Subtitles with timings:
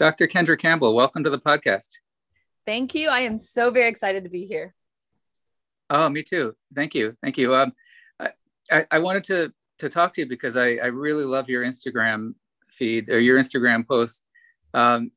[0.00, 0.26] Dr.
[0.26, 1.88] Kendra Campbell, welcome to the podcast.
[2.64, 3.10] Thank you.
[3.10, 4.74] I am so very excited to be here.
[5.90, 6.56] Oh, me too.
[6.74, 7.18] Thank you.
[7.22, 7.54] Thank you.
[7.54, 7.72] Um,
[8.72, 12.32] I, I wanted to to talk to you because I, I really love your Instagram
[12.70, 14.22] feed or your Instagram posts.
[14.72, 15.10] Um,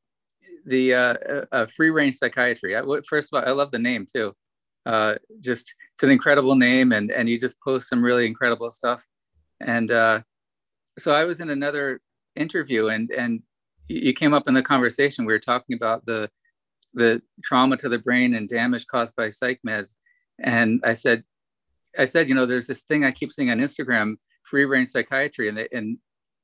[0.66, 1.14] the uh,
[1.50, 2.76] uh, free range psychiatry.
[2.76, 4.36] I, first of all, I love the name too.
[4.84, 9.02] Uh, just it's an incredible name, and and you just post some really incredible stuff.
[9.62, 10.20] And uh,
[10.98, 12.02] so I was in another
[12.36, 13.42] interview, and and
[13.88, 15.24] you came up in the conversation.
[15.24, 16.30] We were talking about the
[16.94, 19.96] the trauma to the brain and damage caused by psych meds,
[20.42, 21.24] and I said,
[21.98, 25.48] I said, you know, there's this thing I keep seeing on Instagram, free range psychiatry,
[25.48, 25.98] and they and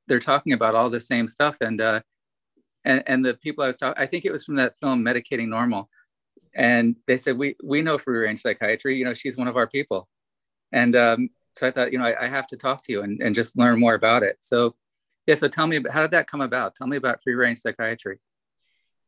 [0.06, 1.56] they're talking about all the same stuff.
[1.60, 2.00] And uh,
[2.84, 5.48] and and the people I was talking, I think it was from that film Medicating
[5.48, 5.88] Normal,
[6.54, 8.96] and they said we we know free range psychiatry.
[8.96, 10.09] You know, she's one of our people,
[10.72, 13.20] and um, so I thought, you know, I, I have to talk to you and
[13.20, 14.36] and just learn more about it.
[14.40, 14.74] So
[15.27, 16.74] yeah, so tell me, about, how did that come about?
[16.74, 18.19] Tell me about free range psychiatry.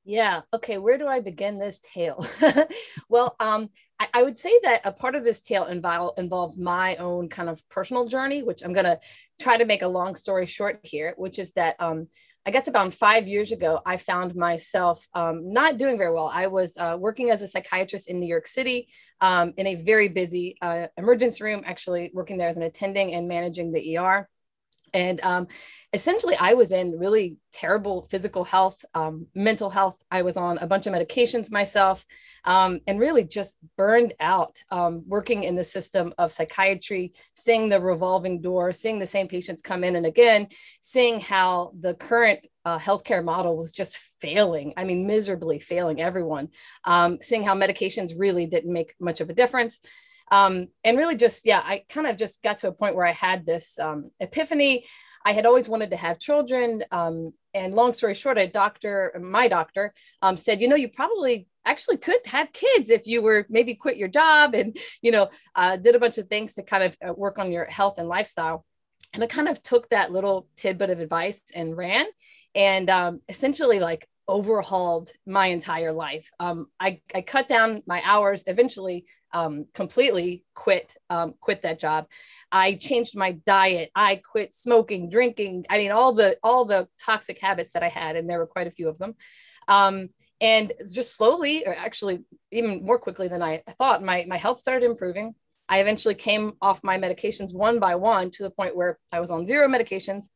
[0.05, 0.41] Yeah.
[0.52, 0.79] Okay.
[0.79, 2.27] Where do I begin this tale?
[3.09, 6.96] well, um, I, I, would say that a part of this tale involve, involves my
[6.96, 8.99] own kind of personal journey, which I'm going to
[9.41, 12.09] try to make a long story short here, which is that um,
[12.45, 16.30] I guess about five years ago, I found myself um, not doing very well.
[16.32, 18.88] I was uh, working as a psychiatrist in New York City
[19.21, 23.29] um, in a very busy uh, emergency room, actually working there as an attending and
[23.29, 24.29] managing the ER.
[24.95, 25.48] And um,
[25.93, 29.96] essentially, I was in really terrible physical health, um, mental health.
[30.10, 32.04] I was on a bunch of medications myself
[32.45, 37.80] um, and really just burned out um, working in the system of psychiatry, seeing the
[37.80, 40.48] revolving door, seeing the same patients come in and again,
[40.80, 44.73] seeing how the current uh, healthcare model was just failing.
[44.76, 46.48] I mean, miserably failing everyone,
[46.85, 49.80] um, seeing how medications really didn't make much of a difference
[50.33, 53.13] um, and really just yeah i kind of just got to a point where i
[53.13, 54.85] had this um, epiphany.
[55.25, 56.83] I had always wanted to have children.
[56.91, 61.47] Um, and long story short a doctor my doctor um, said you know you probably
[61.65, 65.77] actually could have kids if you were maybe quit your job and you know uh,
[65.77, 68.65] did a bunch of things to kind of uh, work on your health and lifestyle.
[69.12, 72.06] And i kind of took that little tidbit of advice and ran.
[72.54, 76.31] And um, essentially like overhauled my entire life.
[76.38, 82.06] Um, I, I cut down my hours, eventually um, completely quit, um, quit that job.
[82.50, 83.91] I changed my diet.
[83.94, 85.66] I quit smoking, drinking.
[85.69, 88.66] I mean, all the, all the toxic habits that I had, and there were quite
[88.66, 89.15] a few of them.
[89.69, 90.10] Um,
[90.41, 94.84] and just slowly, or actually even more quickly than I thought, my, my health started
[94.84, 95.34] improving.
[95.69, 99.31] I eventually came off my medications one by one to the point where I was
[99.31, 100.27] on zero medications.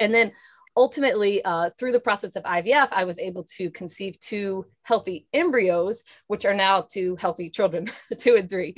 [0.00, 0.32] And then
[0.76, 6.02] ultimately, uh, through the process of IVF, I was able to conceive two healthy embryos,
[6.26, 7.86] which are now two healthy children,
[8.18, 8.76] two and three.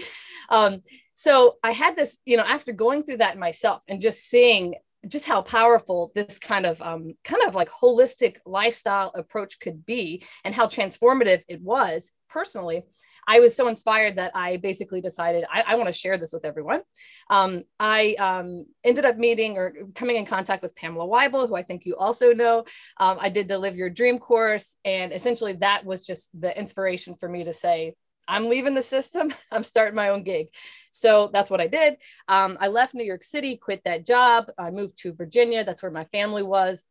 [0.49, 0.83] Um,
[1.15, 4.75] so I had this, you know, after going through that myself and just seeing
[5.07, 10.25] just how powerful this kind of um, kind of like holistic lifestyle approach could be
[10.45, 12.85] and how transformative it was personally
[13.27, 16.45] I was so inspired that I basically decided I, I want to share this with
[16.45, 16.83] everyone.
[17.31, 21.63] Um, I um, ended up meeting or coming in contact with Pamela Wible, who I
[21.63, 22.65] think you also know.
[22.99, 27.17] Um, I did the Live Your Dream course, and essentially that was just the inspiration
[27.17, 27.95] for me to say,
[28.27, 29.33] I'm leaving the system.
[29.53, 30.49] I'm starting my own gig.
[30.91, 31.97] So that's what I did.
[32.29, 34.51] Um, I left New York City, quit that job.
[34.57, 35.65] I moved to Virginia.
[35.65, 36.85] That's where my family was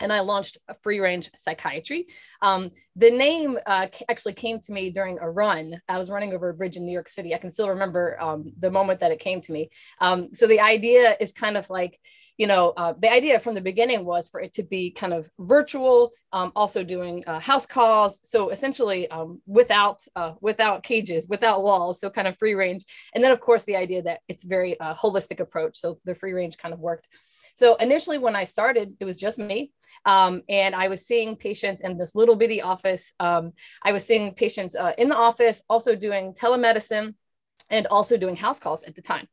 [0.00, 2.06] and I launched free range psychiatry.
[2.42, 5.80] Um, the name uh, actually came to me during a run.
[5.88, 7.34] I was running over a bridge in New York City.
[7.34, 9.70] I can still remember um, the moment that it came to me.
[10.00, 11.98] Um, so the idea is kind of like,
[12.36, 15.28] you know, uh, the idea from the beginning was for it to be kind of
[15.38, 18.20] virtual, um, also doing uh, house calls.
[18.22, 22.84] So essentially, um, without uh, without cages, without walls, so kind of free range.
[23.14, 25.78] And then of course the idea that it's very uh, holistic approach.
[25.78, 27.08] So the free range kind of worked.
[27.56, 29.72] So initially, when I started, it was just me.
[30.04, 33.14] Um, and I was seeing patients in this little bitty office.
[33.18, 33.52] Um,
[33.82, 37.14] I was seeing patients uh, in the office, also doing telemedicine
[37.70, 39.26] and also doing house calls at the time.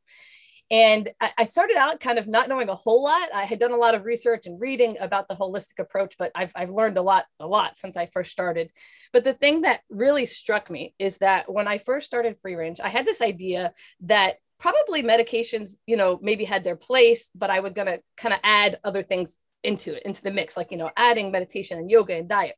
[0.71, 3.29] And I started out kind of not knowing a whole lot.
[3.31, 6.51] I had done a lot of research and reading about the holistic approach, but I've,
[6.55, 8.71] I've learned a lot, a lot since I first started.
[9.11, 12.79] But the thing that really struck me is that when I first started free range,
[12.79, 13.73] I had this idea
[14.05, 18.39] that probably medications, you know, maybe had their place, but I was to kind of
[18.43, 22.15] add other things into it, into the mix, like, you know, adding meditation and yoga
[22.15, 22.55] and diet.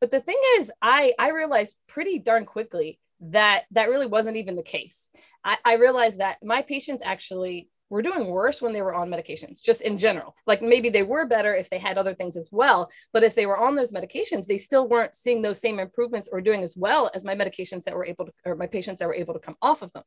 [0.00, 4.54] But the thing is, I, I realized pretty darn quickly that that really wasn't even
[4.54, 5.10] the case.
[5.42, 9.60] I, I realized that my patients actually were doing worse when they were on medications,
[9.60, 10.36] just in general.
[10.46, 13.46] Like maybe they were better if they had other things as well, but if they
[13.46, 17.10] were on those medications, they still weren't seeing those same improvements or doing as well
[17.14, 19.56] as my medications that were able to, or my patients that were able to come
[19.60, 20.04] off of them.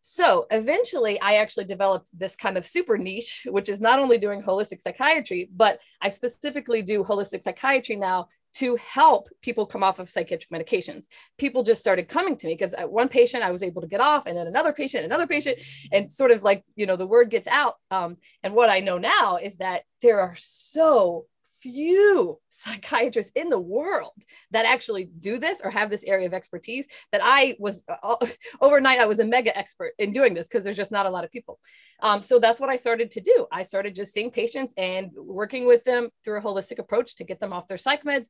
[0.00, 4.42] So eventually, I actually developed this kind of super niche, which is not only doing
[4.42, 10.08] holistic psychiatry, but I specifically do holistic psychiatry now to help people come off of
[10.08, 11.04] psychiatric medications.
[11.36, 14.00] People just started coming to me because at one patient I was able to get
[14.00, 15.58] off, and then another patient, another patient,
[15.92, 17.74] and sort of like you know the word gets out.
[17.90, 21.26] Um, and what I know now is that there are so
[21.60, 24.12] few psychiatrists in the world
[24.50, 28.16] that actually do this or have this area of expertise that I was uh,
[28.60, 31.24] overnight, I was a mega expert in doing this because there's just not a lot
[31.24, 31.58] of people.
[32.00, 33.46] Um, so that's what I started to do.
[33.52, 37.40] I started just seeing patients and working with them through a holistic approach to get
[37.40, 38.26] them off their psych meds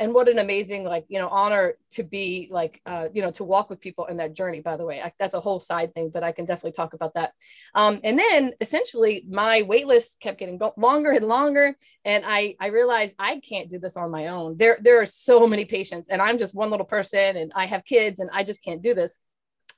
[0.00, 3.44] and what an amazing like you know honor to be like uh, you know to
[3.44, 5.00] walk with people in that journey by the way.
[5.00, 7.32] I, that's a whole side thing but i can definitely talk about that.
[7.74, 12.68] Um, and then essentially my wait list kept getting longer and longer and i i
[12.68, 14.56] realized i can't do this on my own.
[14.56, 17.84] There there are so many patients and i'm just one little person and i have
[17.84, 19.20] kids and i just can't do this.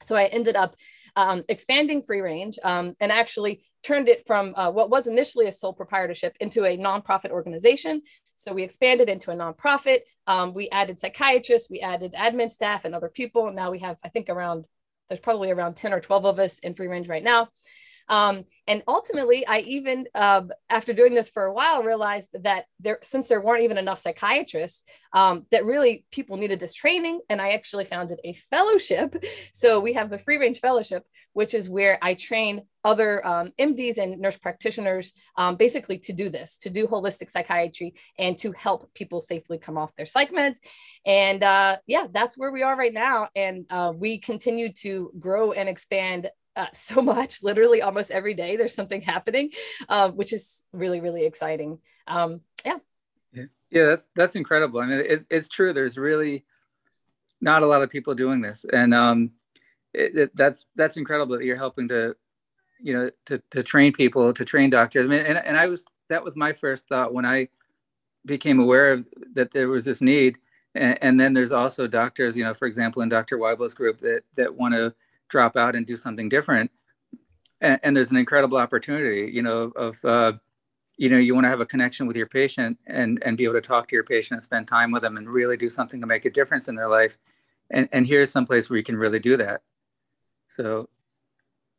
[0.04, 0.76] So i ended up
[1.16, 5.52] um, expanding free range um, and actually turned it from uh, what was initially a
[5.52, 8.02] sole proprietorship into a nonprofit organization.
[8.34, 10.00] So we expanded into a nonprofit.
[10.26, 13.52] Um, we added psychiatrists, we added admin staff and other people.
[13.52, 14.64] Now we have, I think, around
[15.08, 17.49] there's probably around 10 or 12 of us in free range right now.
[18.08, 22.99] Um, and ultimately, I even, uh, after doing this for a while, realized that there,
[23.02, 24.82] since there weren't even enough psychiatrists,
[25.12, 27.20] um, that really people needed this training.
[27.28, 29.22] And I actually founded a fellowship.
[29.54, 33.99] So we have the Free Range Fellowship, which is where I train other um, MDs
[33.99, 38.93] and nurse practitioners um, basically to do this, to do holistic psychiatry and to help
[38.94, 40.56] people safely come off their psych meds.
[41.06, 43.28] And uh, yeah, that's where we are right now.
[43.37, 48.56] And uh, we continue to grow and expand uh, so much literally almost every day
[48.56, 49.50] there's something happening
[49.88, 51.78] uh, which is really really exciting.
[52.06, 52.78] Um, yeah.
[53.32, 53.44] yeah.
[53.70, 54.81] Yeah that's that's incredible.
[54.81, 56.44] I mean it's, it's true there's really
[57.40, 58.64] not a lot of people doing this.
[58.72, 59.32] And um,
[59.93, 62.16] it, it, that's that's incredible that you're helping to
[62.81, 65.06] you know to, to train people to train doctors.
[65.06, 67.48] I mean and, and i was that was my first thought when i
[68.25, 70.38] became aware of that there was this need.
[70.75, 74.22] And, and then there's also doctors you know for example in dr wible's group that
[74.37, 74.94] that want to
[75.32, 76.70] drop out and do something different.
[77.61, 80.32] And, and there's an incredible opportunity you know of uh,
[80.96, 83.55] you know you want to have a connection with your patient and and be able
[83.55, 86.06] to talk to your patient and spend time with them and really do something to
[86.06, 87.17] make a difference in their life.
[87.70, 89.62] And and here's some place where you can really do that.
[90.49, 90.88] So.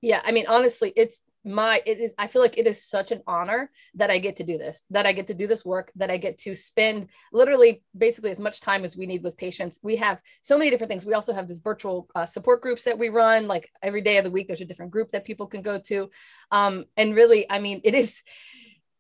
[0.02, 3.22] Yeah i mean honestly it's my it is i feel like it is such an
[3.28, 6.10] honor that i get to do this that i get to do this work that
[6.10, 9.80] i get to spend literally basically as much time as we need with patients.
[9.82, 11.06] We have so many different things.
[11.06, 14.24] We also have this virtual uh, support groups that we run like every day of
[14.24, 16.10] the week there's a different group that people can go to.
[16.52, 18.22] Um, and really i mean it is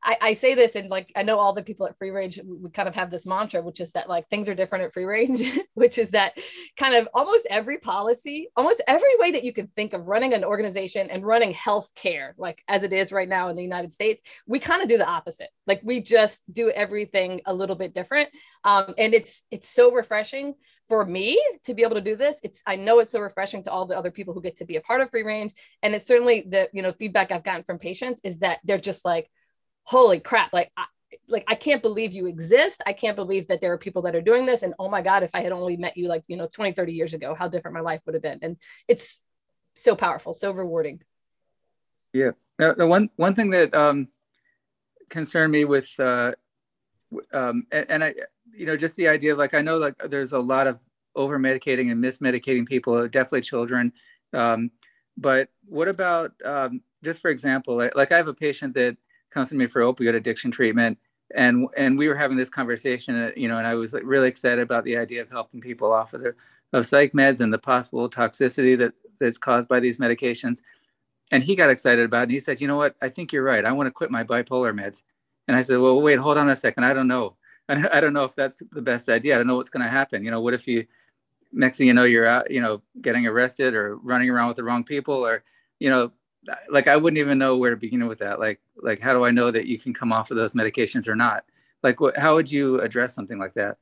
[0.03, 2.69] I, I, say this and like I know all the people at free range we
[2.69, 5.41] kind of have this mantra, which is that like things are different at free range,
[5.73, 6.37] which is that
[6.77, 10.43] kind of almost every policy, almost every way that you can think of running an
[10.43, 14.59] organization and running healthcare, like as it is right now in the United States, we
[14.59, 15.49] kind of do the opposite.
[15.67, 18.29] Like we just do everything a little bit different.
[18.63, 20.55] Um, and it's it's so refreshing
[20.89, 22.39] for me to be able to do this.
[22.43, 24.75] It's I know it's so refreshing to all the other people who get to be
[24.75, 25.53] a part of free range.
[25.81, 29.05] And it's certainly the you know feedback I've gotten from patients is that they're just
[29.05, 29.29] like,
[29.83, 30.85] holy crap like I,
[31.27, 32.81] like I can't believe you exist.
[32.85, 34.63] I can't believe that there are people that are doing this.
[34.63, 36.93] And oh my God, if I had only met you like, you know, 20, 30
[36.93, 38.39] years ago, how different my life would have been.
[38.41, 38.57] And
[38.87, 39.21] it's
[39.75, 41.01] so powerful, so rewarding.
[42.13, 42.31] Yeah.
[42.59, 44.07] Now, the one one thing that um
[45.09, 46.33] concerned me with uh
[47.33, 48.13] um and, and I
[48.51, 50.79] you know just the idea of like I know like there's a lot of
[51.15, 53.93] over medicating and mismedicating people, definitely children.
[54.33, 54.71] Um,
[55.17, 58.97] but what about um, just for example, like, like I have a patient that
[59.33, 60.97] to me for opioid addiction treatment.
[61.35, 64.27] And and we were having this conversation uh, you know and i was like really
[64.27, 66.35] excited about the idea of helping people off of their
[66.73, 70.61] of psych meds and the possible toxicity that that's caused by these medications.
[71.31, 72.95] And he got excited about it and he said you know what?
[73.01, 73.65] I think you're right.
[73.65, 75.01] I want to quit my bipolar meds.
[75.47, 76.83] And i said well wait hold on a second.
[76.83, 77.35] I don't know.
[77.69, 79.33] I don't know if that's the best idea.
[79.33, 80.23] I don't know what's going to happen.
[80.23, 80.85] You know what if you
[81.53, 84.63] next thing you know you're out you know getting arrested or running around with the
[84.63, 85.43] wrong people or
[85.79, 86.11] you know
[86.69, 88.39] like I wouldn't even know where to begin with that.
[88.39, 91.15] Like, like how do I know that you can come off of those medications or
[91.15, 91.45] not?
[91.81, 92.17] Like, what?
[92.17, 93.77] How would you address something like that?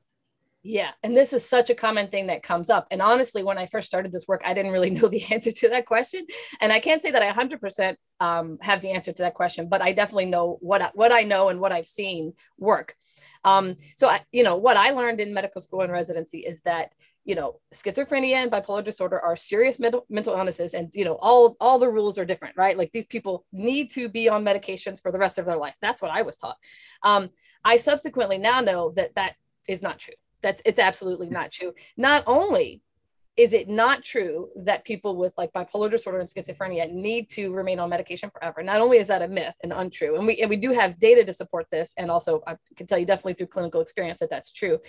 [0.63, 2.87] Yeah, and this is such a common thing that comes up.
[2.91, 5.69] And honestly, when I first started this work, I didn't really know the answer to
[5.69, 6.25] that question,
[6.59, 9.81] and I can't say that I 100% um, have the answer to that question, but
[9.81, 12.95] I definitely know what what I know and what I've seen work.
[13.43, 16.93] Um, so, I, you know, what I learned in medical school and residency is that
[17.23, 21.55] you know schizophrenia and bipolar disorder are serious mental, mental illnesses and you know all
[21.59, 22.77] all the rules are different right?
[22.77, 25.75] Like these people need to be on medications for the rest of their life.
[25.81, 26.57] That's what i was taught.
[27.03, 27.29] Um,
[27.63, 29.35] i subsequently now know that that
[29.67, 30.15] is not true.
[30.41, 31.73] That's it's absolutely not true.
[31.95, 32.81] Not only
[33.37, 37.79] is it not true that people with like bipolar disorder and schizophrenia need to remain
[37.79, 38.61] on medication forever?
[38.61, 41.23] Not only is that a myth and untrue, and we and we do have data
[41.23, 44.51] to support this, and also I can tell you definitely through clinical experience that that's
[44.51, 44.79] true.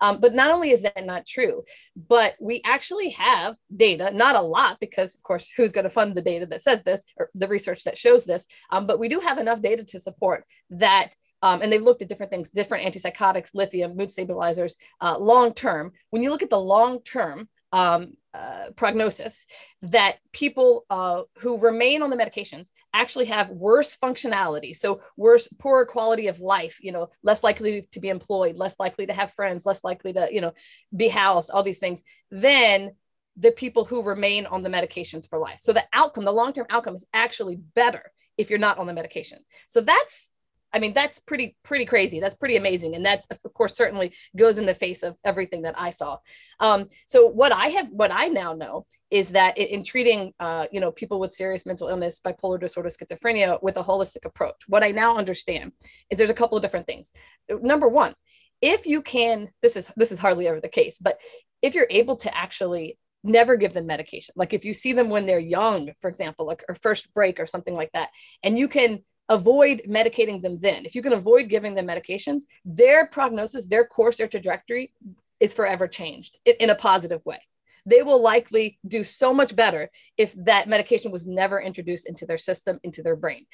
[0.00, 1.62] Um, but not only is that not true,
[2.08, 6.16] but we actually have data, not a lot, because of course, who's going to fund
[6.16, 8.46] the data that says this or the research that shows this?
[8.70, 12.08] Um, but we do have enough data to support that um, and they've looked at
[12.08, 15.92] different things, different antipsychotics, lithium, mood stabilizers, uh, long term.
[16.10, 19.46] When you look at the long term um, uh, prognosis,
[19.82, 25.86] that people uh, who remain on the medications actually have worse functionality, so worse, poorer
[25.86, 26.78] quality of life.
[26.80, 30.28] You know, less likely to be employed, less likely to have friends, less likely to
[30.30, 30.52] you know
[30.94, 32.02] be housed, all these things.
[32.30, 32.92] Than
[33.36, 35.58] the people who remain on the medications for life.
[35.60, 38.92] So the outcome, the long term outcome, is actually better if you're not on the
[38.92, 39.38] medication.
[39.68, 40.30] So that's
[40.72, 42.18] I mean, that's pretty, pretty crazy.
[42.20, 42.94] That's pretty amazing.
[42.94, 46.18] And that's, of course, certainly goes in the face of everything that I saw.
[46.60, 50.66] Um, so what I have, what I now know is that in, in treating, uh,
[50.72, 54.82] you know, people with serious mental illness, bipolar disorder, schizophrenia with a holistic approach, what
[54.82, 55.72] I now understand
[56.10, 57.12] is there's a couple of different things.
[57.50, 58.14] Number one,
[58.62, 61.18] if you can, this is, this is hardly ever the case, but
[61.60, 65.26] if you're able to actually never give them medication, like if you see them when
[65.26, 68.08] they're young, for example, like or first break or something like that,
[68.42, 70.84] and you can avoid medicating them then.
[70.84, 74.92] If you can avoid giving them medications, their prognosis, their course, their trajectory
[75.40, 77.40] is forever changed in a positive way.
[77.84, 82.38] They will likely do so much better if that medication was never introduced into their
[82.38, 83.46] system, into their brain.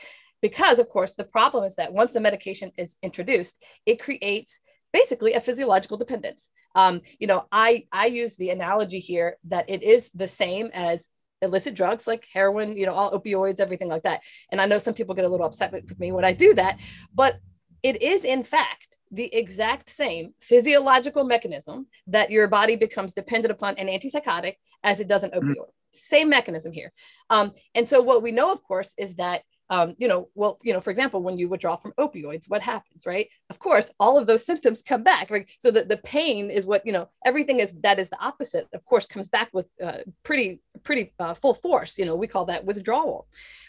[0.42, 4.60] Because, of course, the problem is that once the medication is introduced, it creates
[4.92, 6.50] basically a physiological dependence.
[6.74, 11.08] Um, you know, I I use the analogy here that it is the same as
[11.42, 14.22] illicit drugs like heroin, you know, all opioids, everything like that.
[14.50, 16.78] And I know some people get a little upset with me when I do that,
[17.14, 17.38] but
[17.82, 23.76] it is in fact the exact same physiological mechanism that your body becomes dependent upon
[23.76, 25.50] an antipsychotic as it does an mm-hmm.
[25.50, 25.56] opioid.
[25.56, 25.70] Mm-hmm.
[25.94, 26.92] Same mechanism here.
[27.30, 30.72] Um, and so what we know, of course, is that um, you know, well, you
[30.72, 33.28] know, for example, when you withdraw from opioids, what happens, right?
[33.50, 35.48] Of course, all of those symptoms come back, right?
[35.58, 38.84] So the, the pain is what, you know, everything is that is the opposite, of
[38.84, 41.98] course, comes back with uh, pretty, pretty uh, full force.
[41.98, 43.26] You know, we call that withdrawal.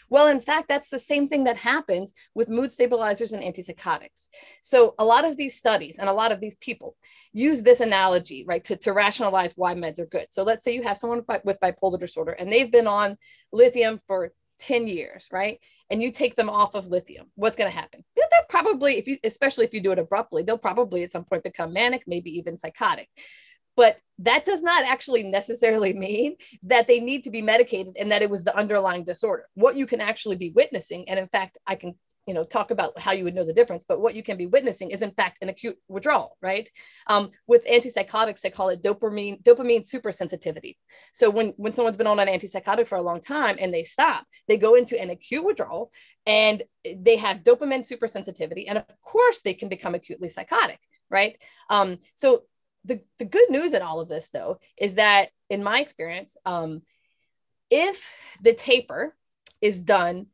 [0.08, 4.26] Well, in fact, that's the same thing that happens with mood stabilizers and antipsychotics.
[4.60, 6.96] So a lot of these studies and a lot of these people
[7.32, 10.26] use this analogy, right, to, to rationalize why meds are good.
[10.30, 13.16] So let's say you have someone with bipolar disorder and they've been on
[13.52, 15.58] lithium for 10 years, right?
[15.90, 18.04] And you take them off of lithium, what's going to happen?
[18.16, 21.42] They'll probably, if you, especially if you do it abruptly, they'll probably at some point
[21.42, 23.08] become manic, maybe even psychotic.
[23.76, 28.22] But that does not actually necessarily mean that they need to be medicated and that
[28.22, 29.46] it was the underlying disorder.
[29.54, 31.94] What you can actually be witnessing, and in fact, I can
[32.26, 34.46] you know talk about how you would know the difference but what you can be
[34.46, 36.70] witnessing is in fact an acute withdrawal right?
[37.06, 40.76] Um, with antipsychotics they call it dopamine dopamine supersensitivity.
[41.12, 44.26] So when when someone's been on an antipsychotic for a long time and they stop
[44.48, 45.92] they go into an acute withdrawal
[46.26, 51.36] and they have dopamine supersensitivity and of course they can become acutely psychotic right?
[51.68, 52.44] Um, so
[52.84, 56.82] the, the good news in all of this though is that in my experience um,
[57.70, 58.06] if
[58.40, 59.14] the taper
[59.60, 60.26] is done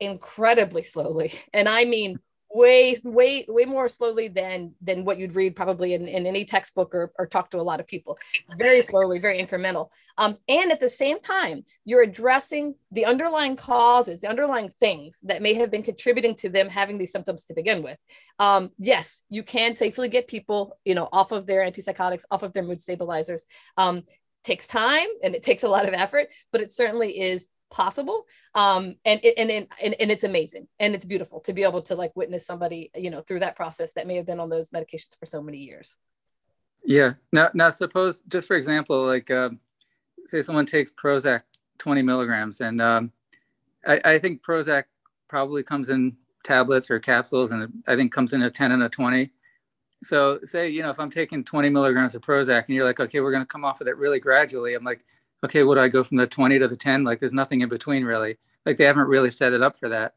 [0.00, 1.34] incredibly slowly.
[1.52, 2.18] And I mean
[2.52, 6.94] way, way, way more slowly than than what you'd read probably in, in any textbook
[6.94, 8.18] or, or talk to a lot of people.
[8.58, 9.90] Very slowly, very incremental.
[10.18, 15.42] Um, and at the same time, you're addressing the underlying causes, the underlying things that
[15.42, 17.98] may have been contributing to them having these symptoms to begin with.
[18.38, 22.52] Um, yes, you can safely get people, you know, off of their antipsychotics, off of
[22.52, 23.44] their mood stabilizers.
[23.76, 24.02] Um,
[24.42, 28.26] takes time and it takes a lot of effort, but it certainly is possible.
[28.54, 31.94] Um and and, and and and it's amazing and it's beautiful to be able to
[31.94, 35.18] like witness somebody you know through that process that may have been on those medications
[35.18, 35.96] for so many years.
[36.84, 37.14] Yeah.
[37.32, 39.50] Now now suppose just for example like uh,
[40.28, 41.42] say someone takes prozac
[41.78, 43.12] 20 milligrams and um
[43.86, 44.84] I, I think prozac
[45.28, 48.88] probably comes in tablets or capsules and i think comes in a 10 and a
[48.88, 49.30] 20
[50.02, 53.20] so say you know if i'm taking 20 milligrams of prozac and you're like okay
[53.20, 55.04] we're going to come off of it really gradually i'm like
[55.44, 57.04] okay, what do I go from the 20 to the 10?
[57.04, 58.38] Like there's nothing in between really.
[58.66, 60.14] Like they haven't really set it up for that.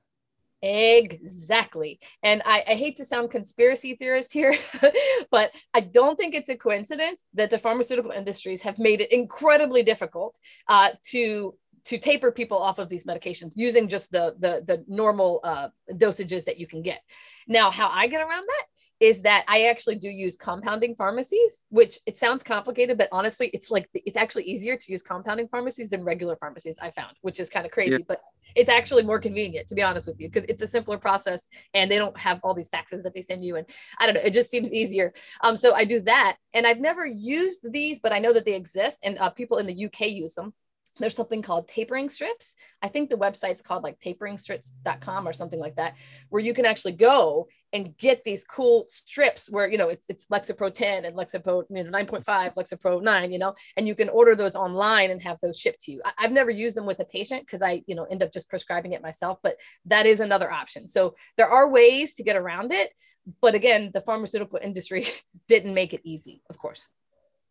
[0.61, 1.99] Exactly.
[2.23, 4.55] And I, I, hate to sound conspiracy theorist here,
[5.31, 9.83] but I don't think it's a coincidence that the pharmaceutical industries have made it incredibly
[9.83, 10.37] difficult
[10.69, 11.53] uh, to
[11.85, 16.45] to taper people off of these medications using just the the, the normal uh, dosages
[16.45, 17.01] that you can get.
[17.45, 18.65] Now, how I get around that
[19.03, 23.69] is that I actually do use compounding pharmacies, which it sounds complicated, but honestly, it's
[23.69, 26.77] like it's actually easier to use compounding pharmacies than regular pharmacies.
[26.81, 27.97] I found, which is kind of crazy, yeah.
[28.07, 28.21] but
[28.55, 31.91] it's actually more convenient to be honest with you because it's a simpler process and
[31.91, 33.57] they don't have all these faxes that they send you.
[33.57, 33.67] And
[33.99, 35.11] I don't know, it just seems easier.
[35.41, 38.55] Um, so I do that, and I've never used these, but I know that they
[38.55, 40.53] exist, and uh, people in the UK use them
[40.99, 42.53] there's something called tapering strips.
[42.83, 45.95] I think the website's called like taperingstrips.com or something like that,
[46.29, 50.27] where you can actually go and get these cool strips where, you know, it's, it's
[50.27, 54.35] Lexapro 10 and Lexapro you know, 9.5, Lexapro 9, you know, and you can order
[54.35, 56.01] those online and have those shipped to you.
[56.05, 58.49] I, have never used them with a patient because I, you know, end up just
[58.49, 60.87] prescribing it myself, but that is another option.
[60.87, 62.93] So there are ways to get around it.
[63.41, 65.07] But again, the pharmaceutical industry
[65.47, 66.87] didn't make it easy, of course.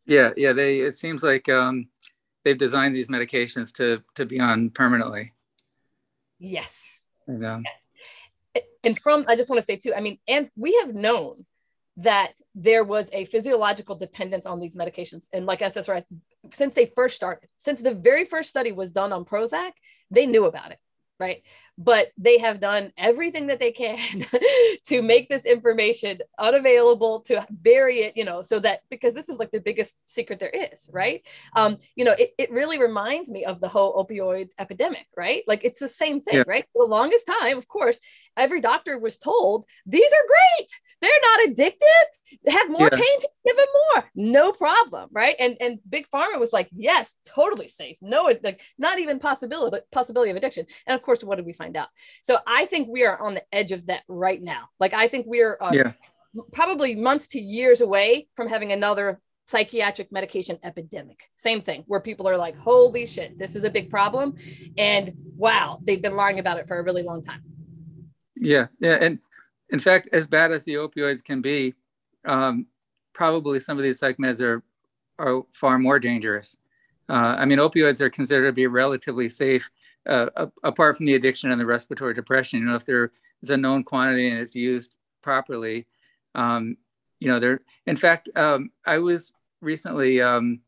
[0.06, 0.30] Yeah.
[0.36, 0.52] Yeah.
[0.52, 1.88] They, it seems like, um,
[2.44, 5.32] they've designed these medications to to be on permanently.
[6.38, 7.00] Yes.
[7.26, 7.64] And
[8.98, 11.46] from I just want to say too, I mean, and we have known
[11.98, 15.26] that there was a physiological dependence on these medications.
[15.32, 16.04] And like SSRIs,
[16.52, 19.72] since they first started, since the very first study was done on Prozac,
[20.10, 20.78] they knew about it
[21.22, 21.42] right?
[21.78, 24.26] But they have done everything that they can
[24.86, 29.38] to make this information unavailable, to bury it, you know, so that because this is
[29.38, 31.24] like the biggest secret there is, right?
[31.54, 35.42] Um, you know, it, it really reminds me of the whole opioid epidemic, right?
[35.46, 36.44] Like it's the same thing, yeah.
[36.46, 36.64] right?
[36.72, 38.00] For the longest time, of course,
[38.36, 40.68] every doctor was told these are great
[41.02, 42.04] they're not addicted.
[42.44, 42.96] They have more yeah.
[42.96, 44.04] pain to give them more.
[44.14, 45.10] No problem.
[45.12, 45.34] Right.
[45.38, 47.96] And and Big Pharma was like, yes, totally safe.
[48.00, 50.66] No, like not even possibility, but possibility of addiction.
[50.86, 51.88] And of course, what did we find out?
[52.22, 54.68] So I think we are on the edge of that right now.
[54.80, 55.92] Like I think we are uh, yeah.
[56.52, 61.28] probably months to years away from having another psychiatric medication epidemic.
[61.36, 64.36] Same thing, where people are like, holy shit, this is a big problem.
[64.78, 67.42] And wow, they've been lying about it for a really long time.
[68.36, 68.68] Yeah.
[68.80, 68.98] Yeah.
[69.00, 69.18] And
[69.72, 71.74] in fact, as bad as the opioids can be,
[72.26, 72.66] um,
[73.14, 74.62] probably some of these psych meds are,
[75.18, 76.58] are far more dangerous.
[77.08, 79.68] Uh, I mean, opioids are considered to be relatively safe,
[80.06, 82.60] uh, apart from the addiction and the respiratory depression.
[82.60, 83.12] You know, if there
[83.42, 85.86] is a known quantity and it's used properly,
[86.34, 86.76] um,
[87.18, 87.60] you know, there.
[87.86, 90.60] In fact, um, I was recently um,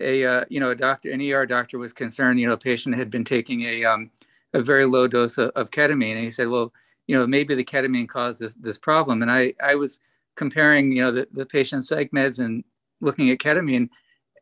[0.00, 2.38] a uh, you know a doctor, an ER doctor was concerned.
[2.40, 4.10] You know, a patient had been taking a um,
[4.54, 6.72] a very low dose of, of ketamine, and he said, well
[7.06, 9.22] you know, maybe the ketamine caused this, this problem.
[9.22, 9.98] And I, I was
[10.36, 12.64] comparing, you know, the, the patient's psych meds and
[13.00, 13.88] looking at ketamine.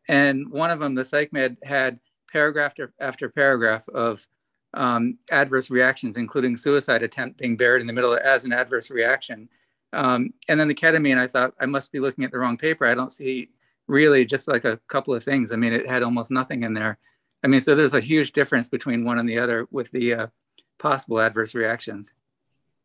[0.07, 1.99] And one of them, the psych med, had
[2.31, 4.27] paragraph after, after paragraph of
[4.73, 9.47] um, adverse reactions, including suicide attempt being buried in the middle as an adverse reaction.
[9.93, 12.85] Um, and then the ketamine, I thought I must be looking at the wrong paper.
[12.85, 13.49] I don't see
[13.87, 15.51] really just like a couple of things.
[15.51, 16.97] I mean, it had almost nothing in there.
[17.43, 20.27] I mean, so there's a huge difference between one and the other with the uh,
[20.79, 22.13] possible adverse reactions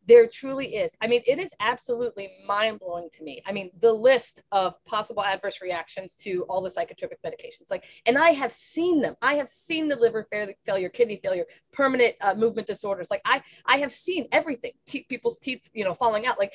[0.07, 0.97] there truly is.
[1.01, 3.43] I mean, it is absolutely mind blowing to me.
[3.47, 8.17] I mean, the list of possible adverse reactions to all the psychotropic medications, like, and
[8.19, 9.15] I have seen them.
[9.23, 10.27] I have seen the liver
[10.67, 13.11] failure, kidney failure, permanent uh, movement disorders.
[13.11, 14.73] Like, I, I have seen everything.
[14.87, 16.39] Te- people's teeth, you know, falling out.
[16.39, 16.55] Like,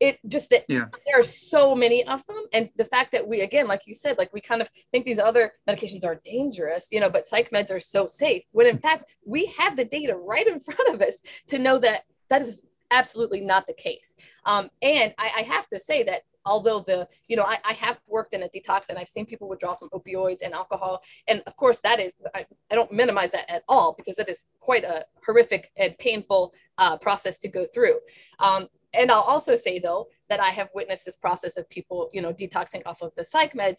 [0.00, 0.86] it just that yeah.
[1.06, 4.18] there are so many of them, and the fact that we, again, like you said,
[4.18, 7.70] like we kind of think these other medications are dangerous, you know, but psych meds
[7.70, 8.42] are so safe.
[8.52, 12.02] When in fact, we have the data right in front of us to know that
[12.28, 12.56] that is
[12.94, 14.14] absolutely not the case.
[14.46, 17.98] Um, and I, I, have to say that although the, you know, I, I, have
[18.06, 21.02] worked in a detox and I've seen people withdraw from opioids and alcohol.
[21.26, 24.46] And of course, that is, I, I don't minimize that at all because that is
[24.60, 27.98] quite a horrific and painful uh, process to go through.
[28.38, 32.22] Um, and I'll also say though that I have witnessed this process of people, you
[32.22, 33.78] know, detoxing off of the psych meds.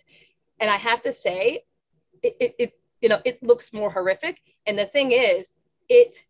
[0.60, 1.66] And I have to say,
[2.22, 4.42] it, it, it you know, it looks more horrific.
[4.66, 5.54] And the thing is,
[5.90, 6.26] it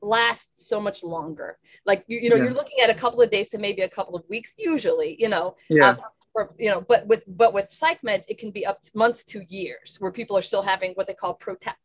[0.00, 1.58] lasts so much longer.
[1.86, 2.44] Like you, you know, yeah.
[2.44, 5.28] you're looking at a couple of days to maybe a couple of weeks, usually, you
[5.28, 5.56] know.
[5.68, 5.96] Yeah.
[6.34, 9.24] or, you know, but with but with psych meds, it can be up to months
[9.24, 11.34] to years, where people are still having what they call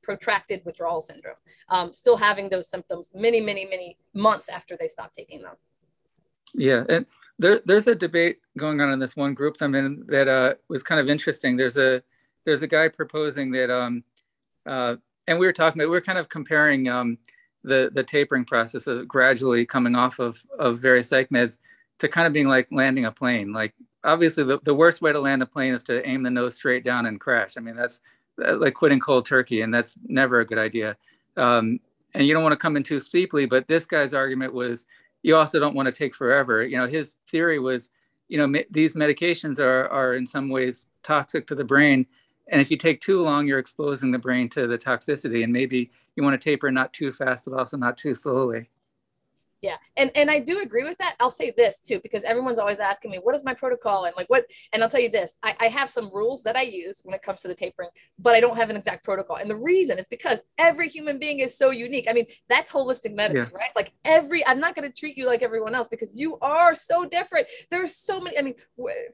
[0.03, 1.35] protracted withdrawal syndrome,
[1.69, 5.55] um, still having those symptoms many, many, many months after they stop taking them.
[6.53, 7.05] Yeah, and
[7.39, 10.83] there, there's a debate going on in this one group I'm in that uh, was
[10.83, 11.57] kind of interesting.
[11.57, 12.03] There's a
[12.45, 14.03] there's a guy proposing that, um,
[14.65, 14.97] uh,
[15.27, 17.17] and we were talking about we are kind of comparing um,
[17.63, 21.57] the the tapering process of gradually coming off of of various psych meds
[21.99, 23.53] to kind of being like landing a plane.
[23.53, 23.73] Like
[24.03, 26.83] obviously the, the worst way to land a plane is to aim the nose straight
[26.83, 27.55] down and crash.
[27.57, 27.99] I mean that's
[28.43, 30.97] uh, like quitting cold turkey, and that's never a good idea.
[31.37, 31.79] Um,
[32.13, 33.45] and you don't want to come in too steeply.
[33.45, 34.85] But this guy's argument was
[35.21, 36.63] you also don't want to take forever.
[36.63, 37.89] You know, his theory was,
[38.27, 42.05] you know, these medications are are in some ways toxic to the brain,
[42.47, 45.91] and if you take too long, you're exposing the brain to the toxicity, and maybe
[46.15, 48.69] you want to taper not too fast, but also not too slowly.
[49.63, 49.77] Yeah.
[49.95, 51.15] And and i do agree with that.
[51.21, 54.03] I'll say this too because everyone's always asking me what is my protocol?
[54.03, 56.61] And like what and i'll tell you this I, I have some rules that i
[56.61, 59.37] use when it comes to the tapering but i don't have an exact protocol.
[59.37, 62.07] And the reason is because every human being is so unique.
[62.09, 63.57] I mean that's holistic medicine yeah.
[63.57, 63.71] right?
[63.75, 67.05] Like every i'm not going to treat you like everyone else because you are so
[67.05, 67.47] different.
[67.71, 68.55] There's so many i mean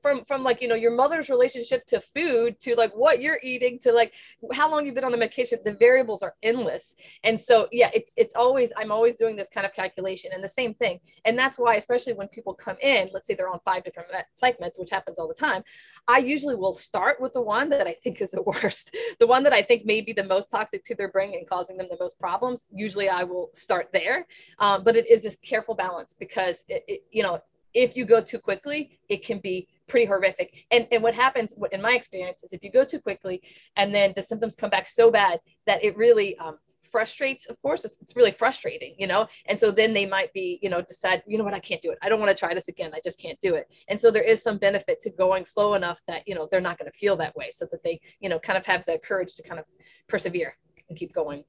[0.02, 3.78] from from like you know your mother's relationship to food to like what you're eating
[3.84, 4.16] to like
[4.52, 6.96] how long you've been on the medication the variables are endless.
[7.24, 10.50] And so yeah it's it's always i'm always doing this kind of calculation and the
[10.50, 11.00] same thing.
[11.26, 14.60] And that's why, especially when people come in, let's say they're on five different psych
[14.60, 15.64] meds, which happens all the time,
[16.08, 19.44] I usually will start with the one that I think is the worst, the one
[19.44, 21.98] that I think may be the most toxic to their brain and causing them the
[22.00, 22.66] most problems.
[22.72, 24.26] Usually I will start there.
[24.60, 27.40] Um, but it is this careful balance because, it, it, you know,
[27.74, 30.66] if you go too quickly, it can be pretty horrific.
[30.72, 33.42] And, and what happens in my experience is if you go too quickly
[33.76, 36.58] and then the symptoms come back so bad that it really um,
[36.92, 39.28] frustrates of course it's really frustrating you know?
[39.48, 41.92] And so then they might be you know decide you know what i can't do
[41.92, 41.98] it.
[42.02, 42.92] I don't want to try this again.
[42.94, 43.74] I just can't do it.
[43.88, 46.78] And so there is some benefit to going slow enough that you know they're not
[46.78, 49.36] going to feel that way so that they you know kind of have the courage
[49.36, 49.66] to kind of
[50.08, 50.58] persevere
[50.90, 51.44] and keep going.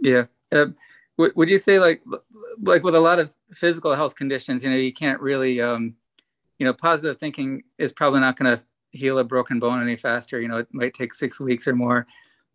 [0.00, 0.24] Yeah.
[0.50, 0.66] Uh,
[1.16, 2.02] would you say like
[2.62, 5.94] like with a lot of physical health conditions you know you can't really um
[6.58, 10.40] you know positive thinking is probably not going to heal a broken bone any faster.
[10.40, 12.06] You know it might take six weeks or more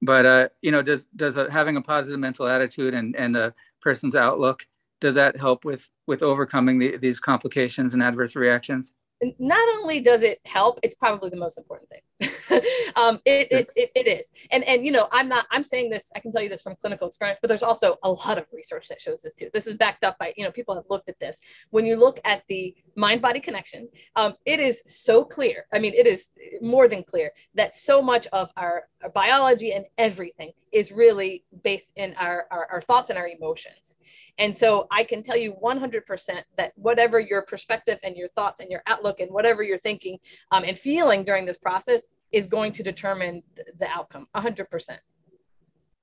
[0.01, 3.53] but uh, you know, does does a, having a positive mental attitude and and a
[3.81, 4.65] person's outlook
[4.99, 8.93] does that help with with overcoming the, these complications and adverse reactions?
[9.39, 12.61] not only does it help, it's probably the most important thing.
[12.95, 14.27] um, it, it, it, it is.
[14.51, 16.75] And, and, you know, I'm not, I'm saying this, I can tell you this from
[16.75, 19.49] clinical experience, but there's also a lot of research that shows this too.
[19.53, 21.39] This is backed up by, you know, people have looked at this.
[21.71, 25.65] When you look at the mind body connection, um, it is so clear.
[25.73, 26.31] I mean, it is
[26.61, 31.91] more than clear that so much of our, our biology and everything is really based
[31.95, 33.97] in our, our, our thoughts and our emotions.
[34.37, 38.69] And so I can tell you 100% that whatever your perspective and your thoughts and
[38.69, 40.19] your outlook and whatever you're thinking
[40.51, 43.41] um, and feeling during this process is going to determine
[43.79, 44.97] the outcome 100%.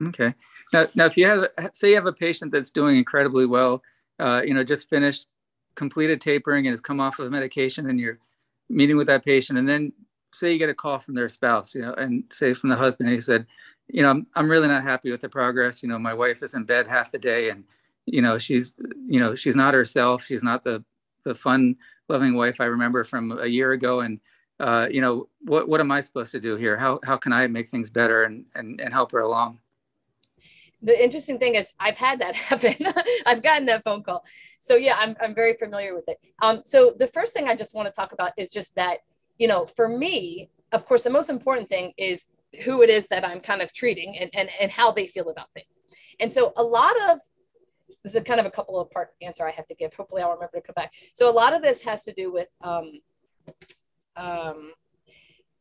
[0.09, 0.35] Okay.
[0.73, 3.83] Now, now if you have, say you have a patient that's doing incredibly well,
[4.19, 5.29] uh, you know, just finished
[5.75, 8.19] completed tapering and has come off of medication and you're
[8.69, 9.93] meeting with that patient and then
[10.35, 13.09] say you get a call from their spouse, you know, and say from the husband,
[13.09, 13.47] he said,
[13.89, 15.83] you know, I'm, I'm really not happy with the progress.
[15.83, 17.65] You know, my wife is in bed half the day and
[18.07, 18.75] you know she's
[19.07, 20.85] you know she's not herself she's not the
[21.25, 21.77] the fun
[22.09, 24.21] loving wife i remember from a year ago and
[24.61, 27.47] uh, you know what what am i supposed to do here how how can i
[27.47, 29.59] make things better and and, and help her along
[30.83, 32.77] the interesting thing is I've had that happen.
[33.25, 34.23] I've gotten that phone call.
[34.61, 36.19] So yeah, I'm, I'm very familiar with it.
[36.43, 38.99] Um, so the first thing I just want to talk about is just that,
[39.39, 42.25] you know, for me, of course, the most important thing is
[42.65, 45.47] who it is that I'm kind of treating and, and, and how they feel about
[45.55, 45.81] things.
[46.21, 47.19] And so a lot of
[48.03, 49.93] this is kind of a couple of part answer I have to give.
[49.95, 50.93] Hopefully, I'll remember to come back.
[51.15, 52.93] So a lot of this has to do with um,
[54.17, 54.73] um,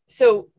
[0.08, 0.50] so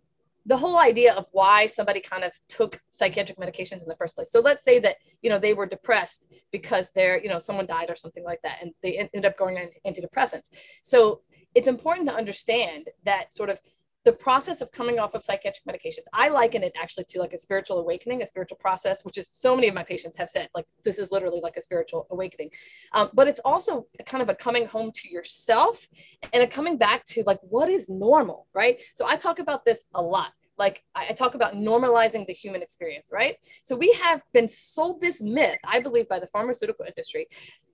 [0.46, 4.30] the whole idea of why somebody kind of took psychiatric medications in the first place.
[4.30, 7.88] So let's say that you know they were depressed because they're you know someone died
[7.88, 10.48] or something like that, and they ended up going on antidepressants.
[10.82, 11.22] So
[11.54, 13.60] it's important to understand that sort of
[14.04, 17.38] the process of coming off of psychiatric medications i liken it actually to like a
[17.38, 20.66] spiritual awakening a spiritual process which is so many of my patients have said like
[20.84, 22.50] this is literally like a spiritual awakening.
[22.92, 25.86] Um, but it's also kind of a coming home to yourself
[26.32, 28.80] and a coming back to like what is normal right?
[28.94, 33.08] So i talk about this a lot like I talk about normalizing the human experience,
[33.12, 33.36] right?
[33.62, 37.26] So we have been sold this myth, I believe, by the pharmaceutical industry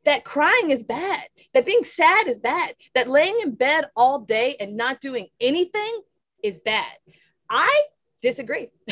[0.04, 4.56] that crying is bad, that being sad is bad, that laying in bed all day
[4.58, 6.00] and not doing anything
[6.42, 6.96] is bad.
[7.48, 7.82] I
[8.20, 8.70] disagree.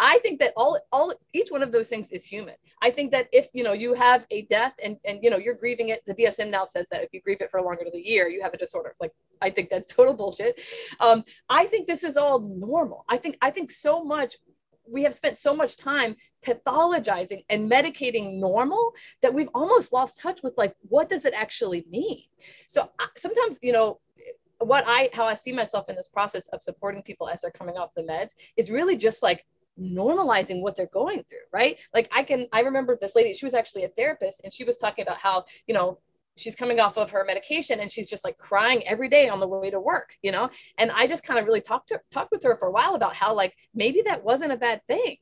[0.00, 2.54] I think that all all each one of those things is human.
[2.82, 5.54] I think that if you know you have a death and and you know you're
[5.54, 8.02] grieving it, the DSM now says that if you grieve it for longer than a
[8.02, 8.94] year, you have a disorder.
[9.00, 10.60] Like I think that's total bullshit.
[11.00, 13.04] Um, I think this is all normal.
[13.08, 14.36] I think I think so much
[14.86, 20.42] we have spent so much time pathologizing and medicating normal that we've almost lost touch
[20.42, 22.22] with like what does it actually mean
[22.66, 23.98] so sometimes you know
[24.64, 27.76] what I how I see myself in this process of supporting people as they're coming
[27.76, 29.44] off the meds is really just like
[29.78, 31.78] normalizing what they're going through, right?
[31.92, 34.78] Like I can I remember this lady, she was actually a therapist and she was
[34.78, 35.98] talking about how, you know,
[36.36, 39.48] she's coming off of her medication and she's just like crying every day on the
[39.48, 40.50] way to work, you know?
[40.78, 43.14] And I just kind of really talked to talked with her for a while about
[43.14, 45.16] how like maybe that wasn't a bad thing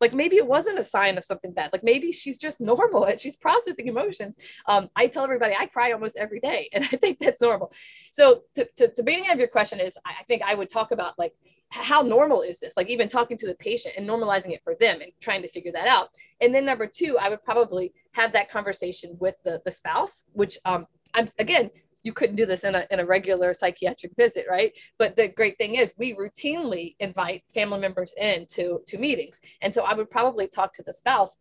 [0.00, 1.70] like maybe it wasn't a sign of something bad.
[1.72, 4.34] Like maybe she's just normal and she's processing emotions.
[4.66, 7.72] Um, I tell everybody I cry almost every day, and I think that's normal.
[8.12, 11.18] So to, to, to beginning of your question is, I think I would talk about
[11.18, 11.34] like
[11.70, 12.72] how normal is this?
[12.78, 15.72] Like even talking to the patient and normalizing it for them and trying to figure
[15.72, 16.08] that out.
[16.40, 20.58] And then number two, I would probably have that conversation with the the spouse which
[20.64, 21.70] um i'm again
[22.02, 24.72] you couldn't do this in a, in a regular psychiatric visit right?
[24.98, 29.38] But the great thing is we routinely invite family members in to to meetings.
[29.62, 31.38] And so i would probably talk to the spouse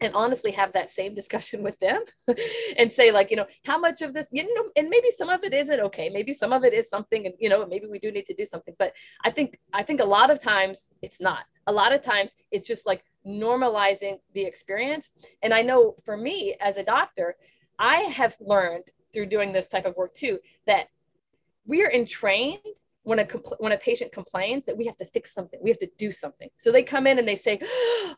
[0.00, 2.02] and honestly have that same discussion with them
[2.78, 5.44] and say like you know how much of this you know and maybe some of
[5.44, 6.08] it isn't okay.
[6.08, 8.44] Maybe some of it is something and you know maybe we do need to do
[8.44, 8.74] something.
[8.78, 11.44] But i think i think a lot of times it's not.
[11.66, 15.10] A lot of times it's just like normalizing the experience.
[15.42, 17.36] And i know for me as a doctor
[17.78, 18.84] i have learned
[19.14, 20.88] through doing this type of work too that
[21.66, 22.58] we are entrained
[23.04, 25.78] when a compl- when a patient complains that we have to fix something we have
[25.78, 26.48] to do something.
[26.56, 27.60] So they come in and they say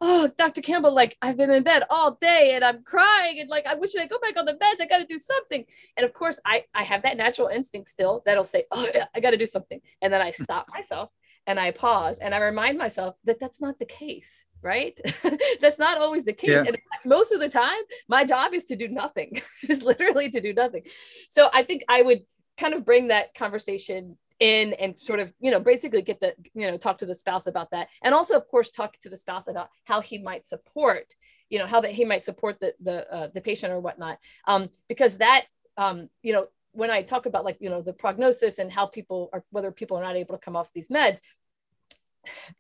[0.01, 3.67] oh dr campbell like i've been in bed all day and i'm crying and like
[3.67, 4.81] i wish i go back on the meds.
[4.81, 5.65] I got to do something.
[5.97, 9.21] And of course i i have that natural instinct still that'll say oh yeah i
[9.21, 9.81] got to do something.
[10.01, 11.11] And then i stop myself
[11.47, 14.99] and i pause and i remind myself that that's not the case right?
[15.61, 16.51] That's not always the case.
[16.51, 16.65] Yeah.
[16.67, 19.41] and most of the time my job is to do nothing.
[19.69, 20.83] Is literally to do nothing.
[21.29, 22.23] So i think i would
[22.59, 26.71] kind of bring that conversation in and sort of you know basically get the you
[26.71, 27.89] know talk to the spouse about that.
[28.03, 31.15] And also of course talk to the spouse about how he might support
[31.49, 34.19] you know how that he might support the the uh, the patient or whatnot.
[34.47, 38.59] Um because that um you know when i talk about like you know the prognosis
[38.59, 41.19] and how people are whether people are not able to come off these meds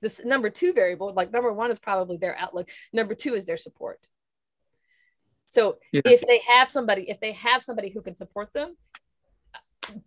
[0.00, 3.56] this number two variable like number one is probably their outlook number two is their
[3.56, 3.98] support
[5.46, 6.02] so yeah.
[6.04, 8.76] if they have somebody if they have somebody who can support them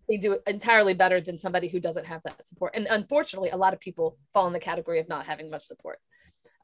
[0.08, 2.76] they do it entirely better than somebody who doesn't have that support.
[2.76, 6.00] And unfortunately, a lot of people fall in the category of not having much support.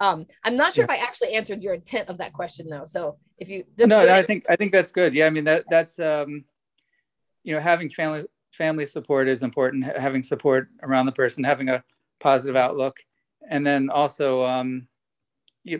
[0.02, 0.94] Um, I'm not sure yeah.
[0.96, 2.84] if I actually answered your intent of that question though.
[2.86, 5.14] So if you no, I think I think that's good.
[5.14, 6.44] Yeah, I mean that that's um,
[7.44, 9.86] you know having family family support is important.
[9.86, 11.82] Having support around the person, having a
[12.20, 12.98] positive outlook,
[13.50, 14.88] and then also um,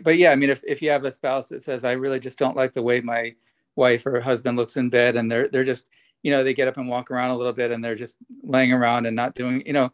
[0.02, 2.38] but yeah, I mean if if you have a spouse that says I really just
[2.38, 3.34] don't like the way my
[3.76, 5.86] wife or husband looks in bed, and they're they're just
[6.22, 8.72] you know they get up and walk around a little bit and they're just laying
[8.72, 9.92] around and not doing you know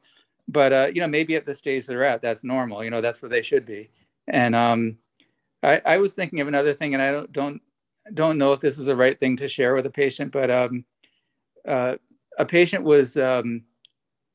[0.48, 3.20] but uh, you know maybe at the stage they're at that's normal you know that's
[3.20, 3.90] where they should be.
[4.28, 4.98] And um,
[5.62, 7.62] I, I was thinking of another thing and i don't don't
[8.14, 10.84] don't know if this is the right thing to share with a patient but um,
[11.66, 11.96] uh,
[12.38, 13.62] a patient was um,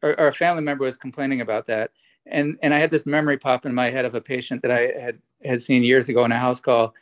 [0.01, 1.91] or, or, a family member was complaining about that.
[2.25, 4.99] And and i had this memory pop in my head of a patient that i
[4.99, 6.93] had had seen years ago in a house call.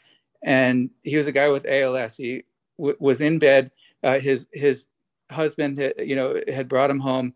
[0.44, 2.44] And he was a guy with als he
[2.78, 3.72] w- was in bed
[4.06, 4.86] uh, his his
[5.32, 7.34] husband, you know, had brought him home,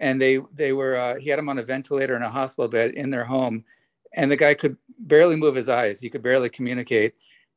[0.00, 2.92] and they they were uh, he had him on a ventilator in a hospital bed
[2.92, 3.64] in their home,
[4.14, 6.00] and the guy could barely move his eyes.
[6.00, 7.14] He could barely communicate,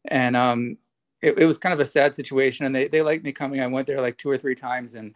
[0.09, 0.77] and um,
[1.21, 2.65] it, it was kind of a sad situation.
[2.65, 3.61] And they they liked me coming.
[3.61, 5.13] I went there like two or three times, and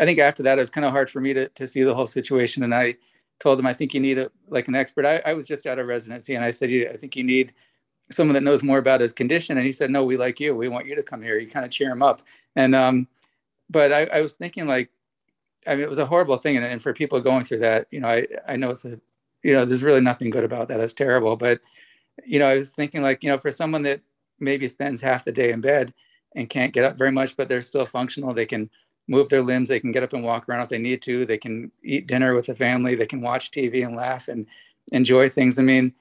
[0.00, 1.94] I think after that it was kind of hard for me to to see the
[1.94, 2.62] whole situation.
[2.62, 2.96] And I
[3.40, 5.04] told them I think you need a like an expert.
[5.04, 7.52] I, I was just out of residency, and I said I think you need
[8.10, 10.66] someone that knows more about his condition and he said no we like you we
[10.66, 12.22] want you to come here you kind of cheer him up
[12.56, 13.06] and um,
[13.70, 14.90] but I, I was thinking like,
[15.66, 18.00] I mean, it was a horrible thing, and, and for people going through that, you
[18.00, 19.00] know, I I know it's a,
[19.42, 20.80] you know, there's really nothing good about that.
[20.80, 21.60] It's terrible, but
[22.24, 24.00] you know, I was thinking like, you know, for someone that
[24.40, 25.94] maybe spends half the day in bed
[26.34, 28.70] and can't get up very much, but they're still functional, they can
[29.08, 31.38] move their limbs, they can get up and walk around if they need to, they
[31.38, 34.46] can eat dinner with the family, they can watch TV and laugh and
[34.92, 35.58] enjoy things.
[35.58, 35.92] I mean,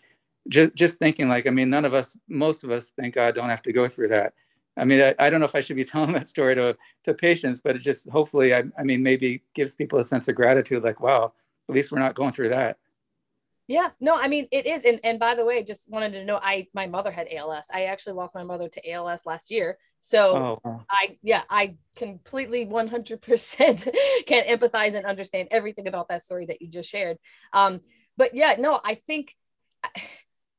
[0.50, 3.50] just just thinking like, I mean, none of us, most of us, thank God, don't
[3.50, 4.34] have to go through that.
[4.78, 7.14] I mean, I, I, don't know if I should be telling that story to, to
[7.14, 10.84] patients, but it just hopefully, I, I mean, maybe gives people a sense of gratitude
[10.84, 11.34] like, wow,
[11.68, 12.78] at least we're not going through that.
[13.68, 16.40] Yeah, no, I mean it is, and and by the way, just wanted to know,
[16.42, 17.66] I my mother had ALS.
[17.72, 22.66] I actually lost my mother to ALS last year, so oh, I yeah, I completely
[22.66, 23.86] one hundred percent
[24.26, 27.18] can empathize and understand everything about that story that you just shared.
[27.52, 27.82] Um,
[28.16, 29.36] but yeah, no, I think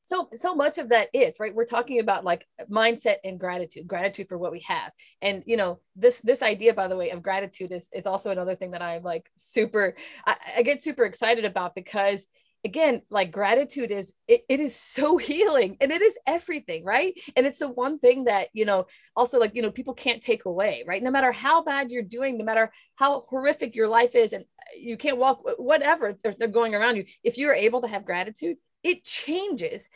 [0.02, 4.26] so so much of that is right we're talking about like mindset and gratitude gratitude
[4.26, 4.90] for what we have
[5.20, 8.54] and you know this this idea by the way of gratitude is is also another
[8.54, 9.94] thing that i'm like super
[10.26, 12.26] I, I get super excited about because
[12.64, 17.18] again like gratitude is it, it is so healing and it is everything right?
[17.36, 20.44] And it's the one thing that you know also like you know people can't take
[20.44, 21.02] away right?
[21.02, 24.78] No matter how bad you're doing no matter how horrific your life is and uh,
[24.78, 28.56] you can't walk whatever they're, they're going around you if you're able to have gratitude
[28.82, 29.88] it changes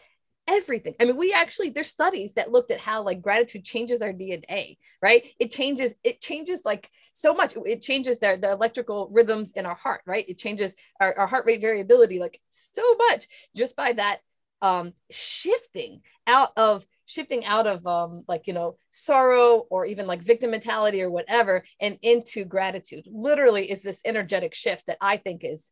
[0.53, 0.95] everything.
[1.01, 4.77] I mean, we actually there's studies that looked at how like gratitude changes our DNA,
[5.01, 5.27] right?
[5.39, 7.57] It changes it changes like so much.
[7.67, 10.29] It changes their the electrical rhythms in our heart, right?
[10.29, 14.21] It changes our, our heart rate variability like so much just by that
[14.61, 20.23] um shifting out of shifting out of um like you know sorrow or even like
[20.23, 25.43] victim mentality or whatever and into gratitude literally is this energetic shift that i think
[25.45, 25.69] is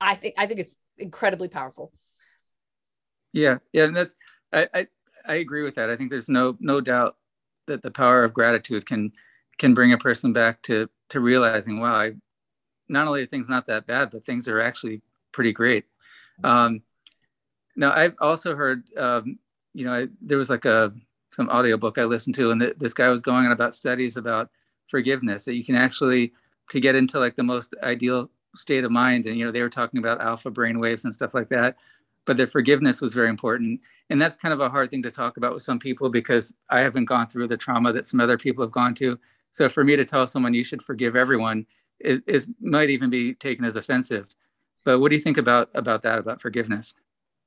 [0.00, 1.90] i think i think it's incredibly powerful
[3.32, 4.14] yeah, yeah, and that's
[4.52, 4.86] I, I
[5.26, 5.90] I agree with that.
[5.90, 7.16] I think there's no no doubt
[7.66, 9.12] that the power of gratitude can
[9.58, 12.12] can bring a person back to to realizing, wow, I,
[12.88, 15.84] not only are things not that bad, but things are actually pretty great.
[16.44, 16.82] Um,
[17.76, 19.38] now, I've also heard, um,
[19.74, 20.92] you know, I, there was like a
[21.32, 24.50] some audiobook I listened to, and th- this guy was going on about studies about
[24.90, 26.32] forgiveness that you can actually
[26.70, 29.70] to get into like the most ideal state of mind, and you know, they were
[29.70, 31.76] talking about alpha brain waves and stuff like that,
[32.28, 35.38] but their forgiveness was very important, and that's kind of a hard thing to talk
[35.38, 38.62] about with some people because I haven't gone through the trauma that some other people
[38.62, 39.18] have gone to.
[39.50, 41.64] So for me to tell someone you should forgive everyone
[42.00, 44.26] is, is might even be taken as offensive.
[44.84, 46.92] But what do you think about about that about forgiveness?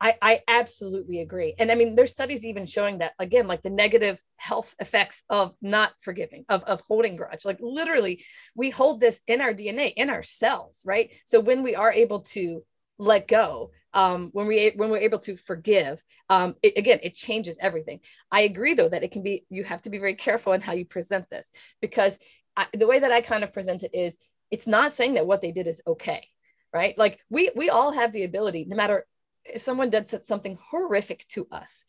[0.04, 1.54] I, I absolutely agree.
[1.60, 5.54] And I mean, there's studies even showing that again, like the negative health effects of
[5.62, 7.46] not forgiving, of, of holding grudge.
[7.46, 11.14] Like literally, we hold this in our DNA, in our cells, right?
[11.26, 12.64] So when we are able to
[12.98, 17.58] let go, um, when we when we're able to forgive, um, it, again, it changes
[17.60, 18.00] everything.
[18.32, 20.74] I agree though that it can be you have to be very careful in how
[20.74, 21.52] you present this
[21.82, 22.18] because
[22.56, 24.18] I, the way that I kind of present it is
[24.50, 26.28] it's not saying that what they did is okay
[26.74, 29.06] right like we we all have the ability no matter
[29.46, 31.86] if someone did something horrific to us,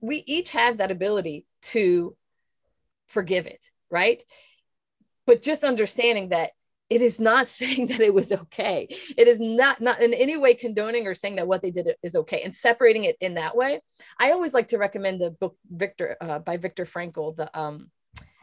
[0.00, 2.16] we each have that ability to
[3.08, 4.22] forgive it, right?
[5.26, 6.52] But just understanding that
[6.94, 8.86] it is not saying that it was okay.
[9.16, 12.14] It is not not in any way condoning or saying that what they did is
[12.14, 13.80] okay and separating it in that way.
[14.18, 17.90] I always like to recommend the book Victor uh, by Viktor Frankl, the um,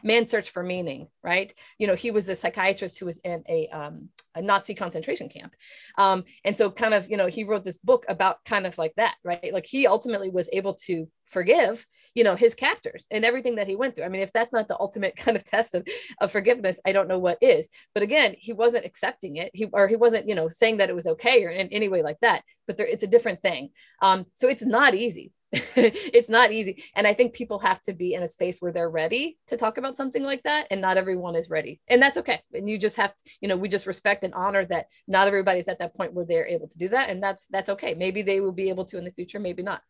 [0.02, 1.52] Man's Search for Meaning, right?
[1.78, 5.54] You know, he was a psychiatrist who was in a, um, a Nazi concentration camp.
[5.98, 8.94] Um, and so, kind of, you know, he wrote this book about kind of like
[8.96, 9.52] that, right?
[9.52, 13.76] Like he ultimately was able to forgive, you know, his captors and everything that he
[13.76, 14.04] went through.
[14.04, 15.86] I mean, if that's not the ultimate kind of test of,
[16.20, 17.66] of forgiveness, I don't know what is.
[17.94, 19.50] But again, he wasn't accepting it.
[19.54, 22.02] He or he wasn't, you know, saying that it was okay or in any way
[22.02, 22.42] like that.
[22.66, 23.70] But there, it's a different thing.
[24.00, 25.32] Um, so it's not easy
[25.76, 26.82] it's not easy.
[26.96, 29.76] And I think people have to be in a space where they're ready to talk
[29.76, 30.66] about something like that.
[30.70, 31.80] And not everyone is ready.
[31.88, 32.40] And that's okay.
[32.54, 35.68] And you just have to, you know, we just respect and honor that not everybody's
[35.68, 37.10] at that point where they're able to do that.
[37.10, 37.92] And that's that's okay.
[37.92, 39.82] Maybe they will be able to in the future, maybe not.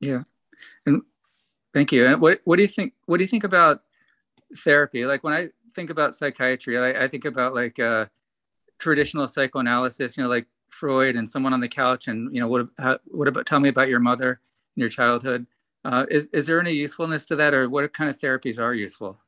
[0.00, 0.24] Yeah.
[0.84, 1.02] And
[1.72, 2.04] thank you.
[2.06, 3.80] And what what do you think what do you think about
[4.58, 5.06] therapy?
[5.06, 8.06] Like when I think about psychiatry, I, I think about like uh
[8.78, 10.46] traditional psychoanalysis, you know, like
[10.84, 12.68] Freud and someone on the couch and you know what
[13.06, 14.28] what about tell me about your mother
[14.76, 15.46] and your childhood.
[15.82, 19.18] Uh, is, is there any usefulness to that or what kind of therapies are useful?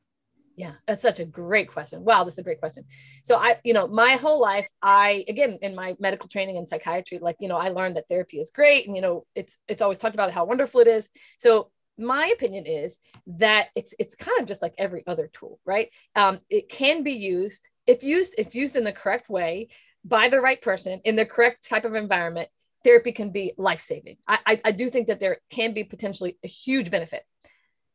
[0.55, 2.03] Yeah that's such a great question.
[2.03, 2.83] Wow this is a great question.
[3.23, 7.17] So i you know my whole life i again in my medical training in psychiatry
[7.17, 9.97] like you know i learned that therapy is great and you know it's it's always
[9.97, 11.09] talked about how wonderful it is.
[11.39, 15.89] So my opinion is that it's it's kind of just like every other tool right?
[16.15, 19.69] Um, it can be used if used if used in the correct way
[20.07, 22.49] by the right person in the correct type of environment,
[22.83, 24.17] therapy can be life saving.
[24.27, 27.23] I, I, I, do think that there can be potentially a huge benefit.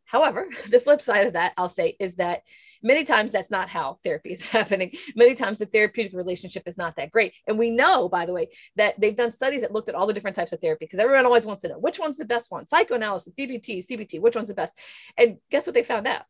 [0.04, 2.42] However, the flip side of that, I'll say, is that
[2.82, 4.92] many times that's not how therapy is happening.
[5.16, 7.34] Many times the therapeutic relationship is not that great.
[7.46, 10.12] And we know, by the way, that they've done studies that looked at all the
[10.12, 12.66] different types of therapy because everyone always wants to know which one's the best one
[12.66, 14.76] psychoanalysis, DBT, CBT, which one's the best.
[15.16, 16.24] And guess what they found out?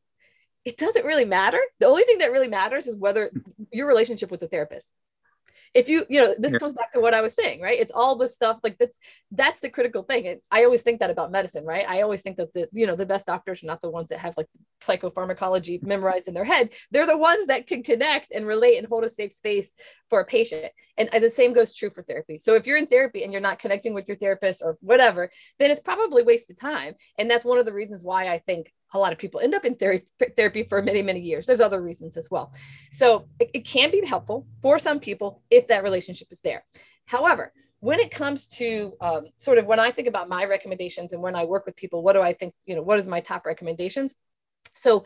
[0.64, 1.58] It doesn't really matter.
[1.80, 3.64] The only thing that really matters is whether hmm.
[3.72, 4.90] your relationship with the therapist
[5.74, 6.58] if you you know this yeah.
[6.58, 7.78] comes back to what i was saying right?
[7.78, 8.98] It's all this stuff like that's
[9.30, 10.26] that's the critical thing.
[10.26, 11.84] And i always think that about medicine right?
[11.88, 14.18] I always think that the you know the best doctors are not the ones that
[14.18, 14.48] have like
[14.82, 16.70] psychopharmacology memorized in their head.
[16.90, 19.72] They're the ones that can connect and relate and hold a safe space
[20.10, 20.72] for a patient.
[20.98, 22.38] And, and the same goes true for therapy.
[22.38, 25.70] So if you're in therapy and you're not connecting with your therapist or whatever then
[25.70, 26.94] it's probably wasted time.
[27.18, 29.64] And that's one of the reasons why i think a lot of people end up
[29.64, 31.46] in therapy, therapy for many, many years.
[31.46, 32.52] There's other reasons as well.
[32.90, 36.64] So it, it can be helpful for some people if that relationship is there.
[37.06, 41.22] However, when it comes to um, sort of when I think about my recommendations and
[41.22, 43.44] when I work with people, what do I think, you know, what is my top
[43.44, 44.14] recommendations?
[44.74, 45.04] So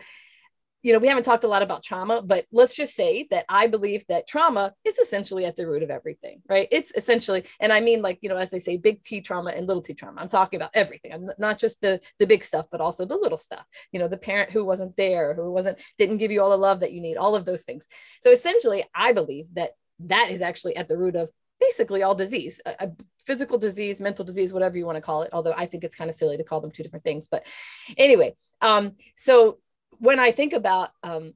[0.86, 3.66] you know, we haven't talked a lot about trauma, but let's just say that I
[3.66, 6.68] believe that trauma is essentially at the root of everything, right?
[6.70, 9.66] It's essentially, and I mean, like, you know, as they say, big T trauma and
[9.66, 10.20] little T trauma.
[10.20, 11.12] I'm talking about everything.
[11.12, 13.66] I'm not just the the big stuff, but also the little stuff.
[13.90, 16.78] You know, the parent who wasn't there, who wasn't didn't give you all the love
[16.78, 17.84] that you need, all of those things.
[18.20, 19.72] So essentially, I believe that
[20.04, 22.60] that is actually at the root of basically all disease.
[22.64, 22.92] A, a
[23.26, 25.30] physical disease, mental disease, whatever you want to call it.
[25.32, 27.26] Although I think it's kind of silly to call them two different things.
[27.26, 27.44] But
[27.98, 29.58] anyway, um, so
[29.98, 31.34] when I think about um,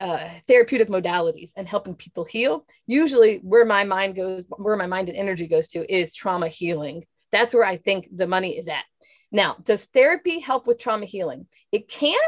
[0.00, 5.08] uh, therapeutic modalities and helping people heal, usually where my mind goes, where my mind
[5.08, 7.04] and energy goes to is trauma healing.
[7.32, 8.84] That's where I think the money is at.
[9.30, 11.46] Now, does therapy help with trauma healing?
[11.72, 12.18] It can,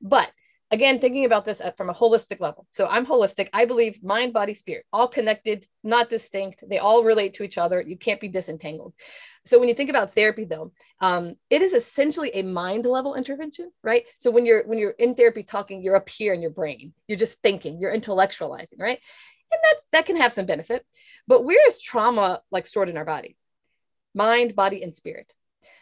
[0.00, 0.30] but
[0.70, 2.66] again, thinking about this from a holistic level.
[2.72, 3.48] So I'm holistic.
[3.52, 6.64] I believe mind, body, spirit, all connected, not distinct.
[6.68, 7.80] They all relate to each other.
[7.80, 8.94] You can't be disentangled.
[9.44, 13.72] So when you think about therapy, though, um, it is essentially a mind level intervention,
[13.82, 14.04] right?
[14.16, 16.92] So when you're when you're in therapy talking, you're up here in your brain.
[17.08, 17.80] You're just thinking.
[17.80, 19.00] You're intellectualizing, right?
[19.52, 20.86] And that's that can have some benefit.
[21.26, 23.36] But where is trauma like stored in our body?
[24.14, 25.32] Mind, body, and spirit.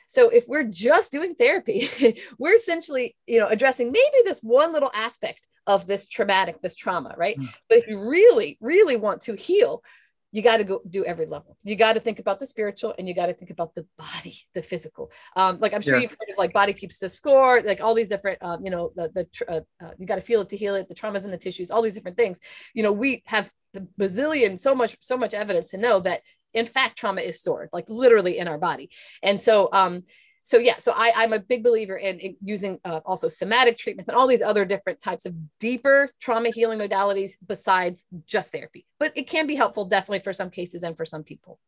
[0.06, 1.88] So if we're just doing therapy,
[2.38, 7.14] we're essentially, you know, addressing maybe this one little aspect of this traumatic, this trauma,
[7.16, 7.38] right?
[7.38, 7.48] Mm.
[7.68, 9.84] But if you really, really want to heal,
[10.32, 11.56] you got to go do every level.
[11.64, 14.38] You got to think about the spiritual and you got to think about the body,
[14.54, 15.10] the physical.
[15.36, 16.02] Um, like I'm sure yeah.
[16.02, 18.90] you've heard of like body keeps the score, like all these different, um, you know,
[18.94, 21.30] the, the, uh, uh, you got to feel it to heal it, the traumas in
[21.30, 22.38] the tissues, all these different things.
[22.74, 26.20] You know, we have the bazillion, so much, so much evidence to know that
[26.52, 28.90] in fact trauma is stored like literally in our body
[29.22, 30.02] and so um
[30.42, 34.08] so yeah so I, i'm a big believer in, in using uh, also somatic treatments
[34.08, 38.86] and all these other different types of deeper trauma healing modalities besides just therapy.
[38.98, 41.58] But it can be helpful definitely for some cases and for some people.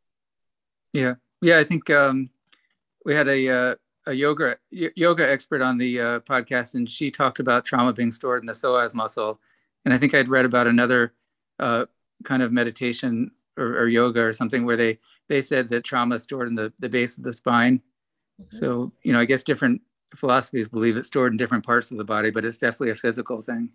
[0.93, 1.15] Yeah.
[1.41, 2.31] Yeah i think um
[3.05, 3.75] we had a uh,
[4.07, 8.43] a yoga yoga expert on the uh, podcast and she talked about trauma being stored
[8.43, 9.41] in the psoas muscle.
[9.85, 11.15] And i think i'd read about another
[11.59, 11.87] uh,
[12.25, 14.99] kind of meditation or, or, yoga or something where they
[15.29, 17.81] they said that trauma is stored in the, the base of the spine.
[18.41, 18.57] Mm-hmm.
[18.57, 19.81] So, you know, I guess different
[20.15, 23.43] philosophies believe it's stored in different parts of the body, but it's definitely a physical
[23.43, 23.71] thing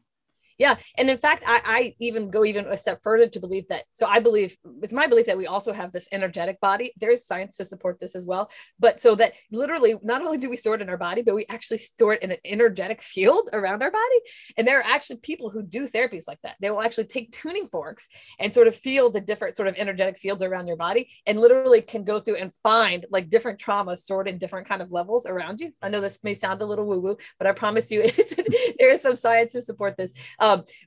[0.57, 3.83] yeah and in fact I, I, even go even a step further to believe that
[3.91, 6.93] so i believe it's my belief that we also have this energetic body.
[6.97, 8.49] There's science to support this as well
[8.79, 11.45] but so that literally not only do we store it in our body but we
[11.49, 14.19] actually store it in an energetic field around our body.
[14.57, 16.55] And there are actually people who do therapies like that.
[16.59, 18.07] They will actually take tuning forks
[18.39, 21.81] and sort of feel the different sort of energetic fields around your body and literally
[21.81, 25.59] can go through and find like different traumas stored in different kind of levels around
[25.59, 25.71] you.
[25.81, 28.01] I know this may sound a little woo woo but i promise you
[28.79, 30.13] there is some science to support this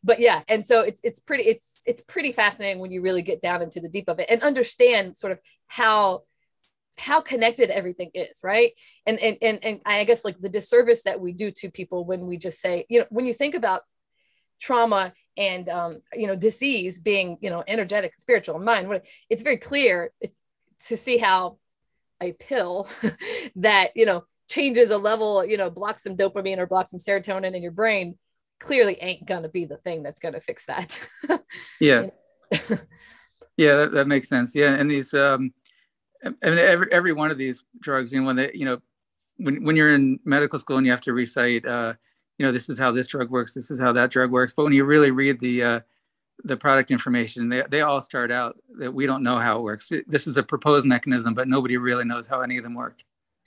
[0.03, 3.43] but yeah, and so it's it's pretty it's it's pretty fascinating when you really get
[3.43, 6.23] down into the deep of it and understand sort of how
[6.99, 8.73] how connected everything is right?
[9.07, 12.27] And and and, and i guess like the disservice that we do to people when
[12.27, 13.83] we just say you know when you think about
[14.61, 20.13] trauma and um, you know disease being you know energetic spiritual mind it's very clear
[20.21, 20.35] it's,
[20.87, 21.59] to see how
[22.23, 22.89] a pill
[23.57, 27.55] that you know changes a level you know blocks some dopamine or blocks some serotonin
[27.55, 28.19] in your brain
[28.61, 30.99] clearly ain't going to be the thing that's going to fix that.
[31.81, 32.07] yeah.
[33.57, 34.55] yeah, that, that makes sense.
[34.55, 34.75] Yeah.
[34.75, 35.53] And these, um,
[36.25, 38.79] I mean, every, every one of these drugs, you know, when they, you know,
[39.39, 41.95] when, when you're in medical school and you have to recite, uh,
[42.39, 44.53] you know, this is how this drug works, this is how that drug works.
[44.55, 45.81] But when you really read the, uh,
[46.45, 49.91] the product information, they, they all start out that we don't know how it works.
[50.07, 53.03] This is a proposed mechanism, but nobody really knows how any of them work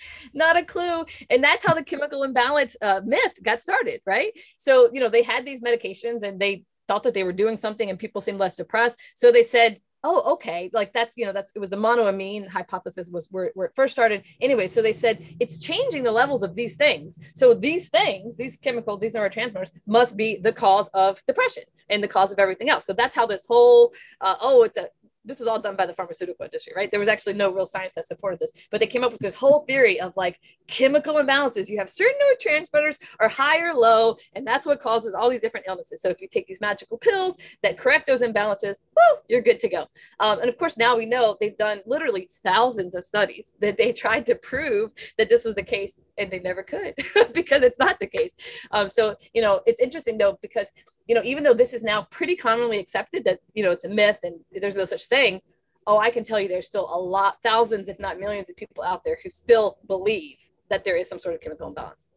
[0.33, 1.05] not a clue.
[1.29, 4.31] And that's how the chemical imbalance uh, myth got started right?
[4.57, 7.89] So you know they had these medications and they thought that they were doing something
[7.89, 8.99] and people seemed less depressed.
[9.15, 10.69] So they said oh okay.
[10.73, 13.93] Like that's you know that's it was the monoamine hypothesis was where, where it first
[13.93, 14.25] started.
[14.41, 17.19] Anyway so they said it's changing the levels of these things.
[17.35, 22.07] So these things these chemicals these neurotransmitters must be the cause of depression and the
[22.07, 22.85] cause of everything else.
[22.85, 24.89] So that's how this whole uh, oh it's a
[25.25, 26.91] this was all done by the pharmaceutical industry, right?
[26.91, 29.35] There was actually no real science that supported this, but they came up with this
[29.35, 31.69] whole theory of like chemical imbalances.
[31.69, 35.65] You have certain neurotransmitters are high or low, and that's what causes all these different
[35.67, 36.01] illnesses.
[36.01, 39.69] So if you take these magical pills that correct those imbalances, woo, you're good to
[39.69, 39.87] go.
[40.19, 43.93] Um, and of course, now we know they've done literally thousands of studies that they
[43.93, 46.95] tried to prove that this was the case, and they never could
[47.33, 48.31] because it's not the case.
[48.71, 50.67] Um, so you know, it's interesting though because
[51.07, 53.89] you know, even though this is now pretty commonly accepted that, you know, it's a
[53.89, 55.41] myth and there's no such thing,
[55.85, 58.83] oh, I can tell you there's still a lot, thousands, if not millions of people
[58.83, 60.37] out there who still believe
[60.69, 62.07] that there is some sort of chemical imbalance.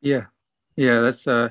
[0.00, 0.24] Yeah.
[0.76, 1.00] Yeah.
[1.00, 1.50] That's uh,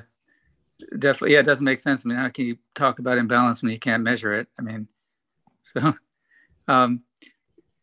[0.98, 2.04] definitely, yeah, it doesn't make sense.
[2.04, 4.48] I mean, how can you talk about imbalance when you can't measure it?
[4.58, 4.88] I mean,
[5.62, 5.94] so,
[6.66, 7.02] um,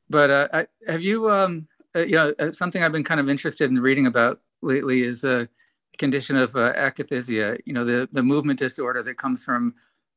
[0.10, 3.30] but uh, I, have you, um, uh, you know, uh, something I've been kind of
[3.30, 5.46] interested in reading about lately is uh,
[5.98, 9.74] condition of uh, akathisia, you know, the, the movement disorder that comes from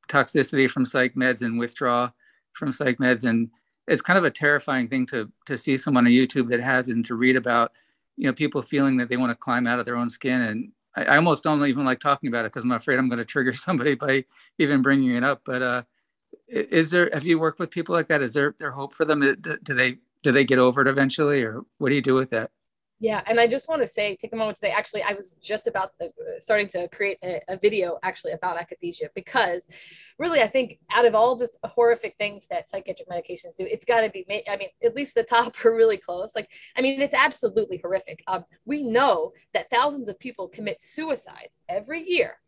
[0.08, 2.12] toxicity from psych meds and withdrawal
[2.52, 3.24] from psych meds.
[3.24, 3.50] And
[3.86, 7.04] it's kind of a terrifying thing to, to see someone on YouTube that has and
[7.06, 7.72] to read about,
[8.16, 10.40] you know, people feeling that they want to climb out of their own skin.
[10.40, 13.18] And I, I almost don't even like talking about it because I'm afraid I'm going
[13.18, 14.24] to trigger somebody by
[14.58, 15.42] even bringing it up.
[15.44, 15.82] But uh,
[16.48, 18.22] is there, have you worked with people like that?
[18.22, 19.20] Is there, there hope for them?
[19.20, 22.30] Do, do they, do they get over it eventually or what do you do with
[22.30, 22.50] that?
[23.00, 25.34] Yeah, and I just want to say, take a moment to say, actually, I was
[25.40, 29.66] just about the, uh, starting to create a, a, video actually about akathisia because,
[30.18, 34.00] really, I think out of all the horrific things that psychiatric medications do, it's got
[34.00, 34.26] to be.
[34.48, 36.32] I mean, at least the top are really close.
[36.34, 38.22] Like, I mean, it's absolutely horrific.
[38.26, 42.38] Um, we know that thousands of people commit suicide every year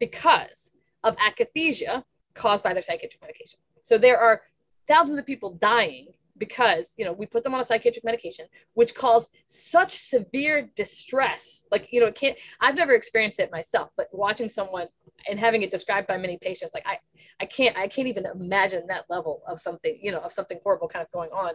[0.00, 0.72] because
[1.04, 2.02] of akathisia
[2.34, 3.58] caused by their psychiatric medication.
[3.82, 4.40] So there are
[4.88, 6.08] thousands of people dying
[6.38, 11.66] because you know we put them on a psychiatric medication which caused such severe distress.
[11.70, 14.86] Like you know it can't i've never experienced it myself but watching someone
[15.28, 16.98] and having it described by many patients like i
[17.40, 20.88] i can't i can't even imagine that level of something you know of something horrible
[20.88, 21.52] kind of going on.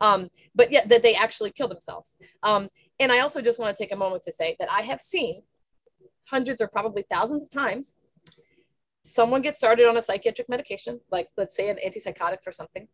[0.00, 2.14] Um but yet that they actually kill themselves.
[2.42, 2.68] Um
[3.00, 5.42] and i also just want to take a moment to say that i have seen
[6.24, 7.96] hundreds or probably thousands of times
[9.04, 12.86] someone gets started on a psychiatric medication like let's say an antipsychotic for something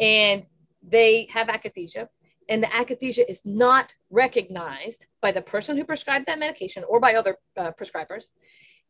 [0.00, 0.44] and
[0.82, 2.08] they have akathisia
[2.48, 7.14] and the akathisia is not recognized by the person who prescribed that medication or by
[7.14, 8.26] other uh, prescribers.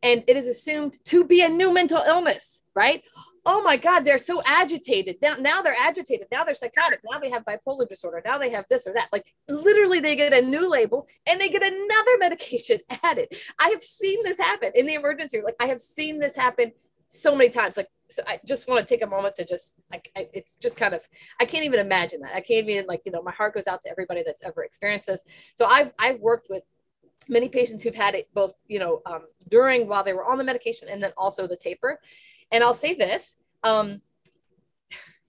[0.02, 3.02] And it is assumed to be a new mental illness right?
[3.46, 5.16] Oh my god they're so agitated.
[5.22, 6.28] Now, now they're agitated.
[6.30, 7.00] Now they're psychotic.
[7.10, 8.22] Now they have bipolar disorder.
[8.24, 9.08] Now they have this or that.
[9.12, 13.28] Like literally they get a new label and they get another medication added.
[13.58, 15.46] I have seen this happen in the emergency room.
[15.46, 16.72] Like i have seen this happen
[17.12, 20.08] so many times like so i just want to take a moment to just like
[20.16, 21.00] I, it's just kind of
[21.40, 22.36] i can't even imagine that.
[22.36, 25.08] I can't even like you know my heart goes out to everybody that's ever experienced
[25.08, 25.24] this.
[25.54, 26.62] So i've i've worked with
[27.28, 30.44] many patients who've had it both you know um, during while they were on the
[30.44, 31.98] medication and then also the taper.
[32.52, 34.00] And i'll say this um,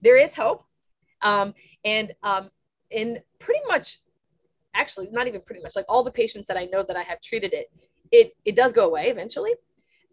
[0.00, 0.64] there is hope
[1.20, 1.52] um,
[1.84, 2.50] and um,
[2.90, 3.98] in pretty much
[4.74, 7.20] actually not even pretty much like all the patients that i know that i have
[7.20, 7.70] treated it
[8.12, 9.52] it it does go away eventually.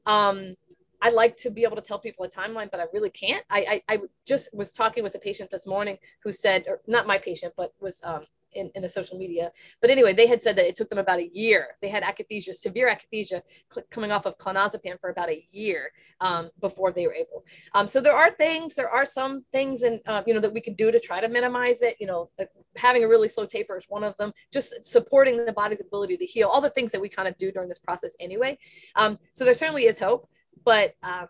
[0.05, 0.55] Um,
[1.01, 3.43] I like to be able to tell people a timeline, but I really can't.
[3.49, 7.07] I, I, I just was talking with a patient this morning who said, or not
[7.07, 8.23] my patient, but was um,
[8.53, 9.51] in, in a social media.
[9.81, 11.77] But anyway, they had said that it took them about a year.
[11.81, 13.41] They had akathisia, severe akathisia
[13.89, 17.45] coming off of clonazepam for about a year um, before they were able.
[17.73, 20.61] Um, so there are things, there are some things and, uh, you know, that we
[20.61, 21.95] can do to try to minimize it.
[21.99, 22.29] You know,
[22.75, 26.25] having a really slow taper is one of them, just supporting the body's ability to
[26.25, 28.57] heal, all the things that we kind of do during this process anyway.
[28.95, 30.27] Um, so there certainly is hope,
[30.65, 31.27] but um,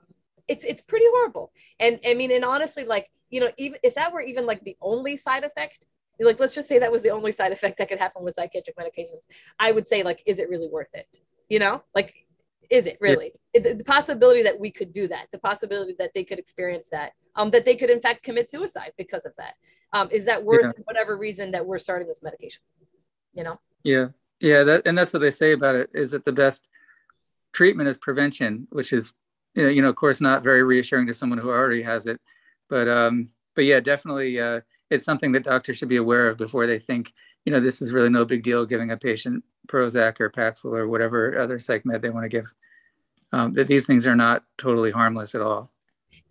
[0.48, 1.52] it's, it's pretty horrible.
[1.80, 4.78] And I mean, and honestly, like, you know, even if that were even like the
[4.82, 5.86] only side effect,
[6.26, 8.76] like let's just say that was the only side effect that could happen with psychiatric
[8.78, 9.24] medications
[9.60, 11.08] i would say like is it really worth it
[11.48, 12.26] you know like
[12.70, 13.62] is it really yeah.
[13.62, 17.14] the, the, possibility that we could do that the possibility that they could experience that
[17.36, 19.54] um, that they could in fact commit suicide because of that
[19.94, 20.84] um, is that worth yeah.
[20.86, 22.62] whatever reason that we're starting this medication
[23.34, 24.08] you know yeah
[24.40, 26.68] yeah that and that's what they say about it is that the best
[27.54, 29.14] treatment is prevention which is
[29.56, 32.20] you know, you know of course not very reassuring to someone who already has it
[32.70, 36.66] but um but yeah definitely uh it's something that doctors should be aware of before
[36.66, 37.14] they think,
[37.45, 40.88] you know, this is really no big deal giving a patient Prozac or Paxil or
[40.88, 42.52] whatever other psych med they want to give.
[43.32, 45.72] Um, that these things are not totally harmless at all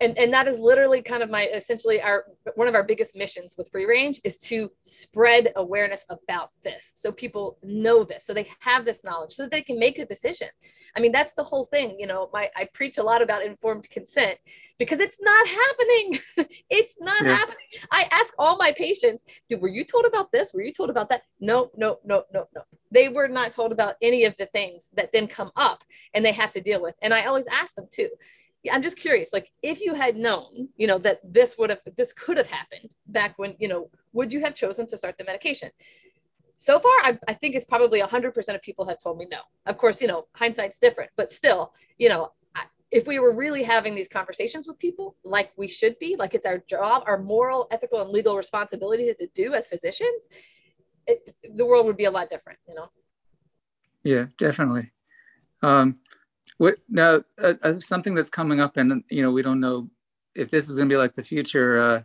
[0.01, 2.25] and and that is literally kind of my essentially our
[2.55, 7.11] one of our biggest missions with free range is to spread awareness about this so
[7.11, 10.47] people know this so they have this knowledge so that they can make a decision.
[10.95, 13.89] I mean that's the whole thing you know my i preach a lot about informed
[13.89, 14.37] consent
[14.77, 16.19] because it's not happening.
[16.69, 17.35] It's not yeah.
[17.35, 17.67] happening.
[17.91, 20.53] I ask all my patients dude were you told about this?
[20.53, 21.23] Were you told about that?
[21.39, 22.61] No no no no no.
[22.91, 26.31] They were not told about any of the things that then come up and they
[26.31, 26.95] have to deal with.
[27.01, 28.09] And i always ask them too
[28.71, 32.11] I'm just curious, like if you had known, you know, that this would have, this
[32.11, 35.69] could have happened back when, you know, would you have chosen to start the medication?
[36.57, 39.39] So far, I, I think it's probably 100% of people have told me no.
[39.65, 42.33] Of course, you know, hindsight's different, but still, you know,
[42.91, 46.45] if we were really having these conversations with people like we should be, like it's
[46.45, 50.27] our job, our moral, ethical, and legal responsibility to do as physicians,
[51.07, 52.89] it, the world would be a lot different, you know?
[54.03, 54.91] Yeah, definitely.
[55.61, 55.99] Um,
[56.59, 57.21] what now?
[57.41, 59.89] Uh, uh, something that's coming up, and you know, we don't know
[60.35, 62.01] if this is going to be like the future, uh,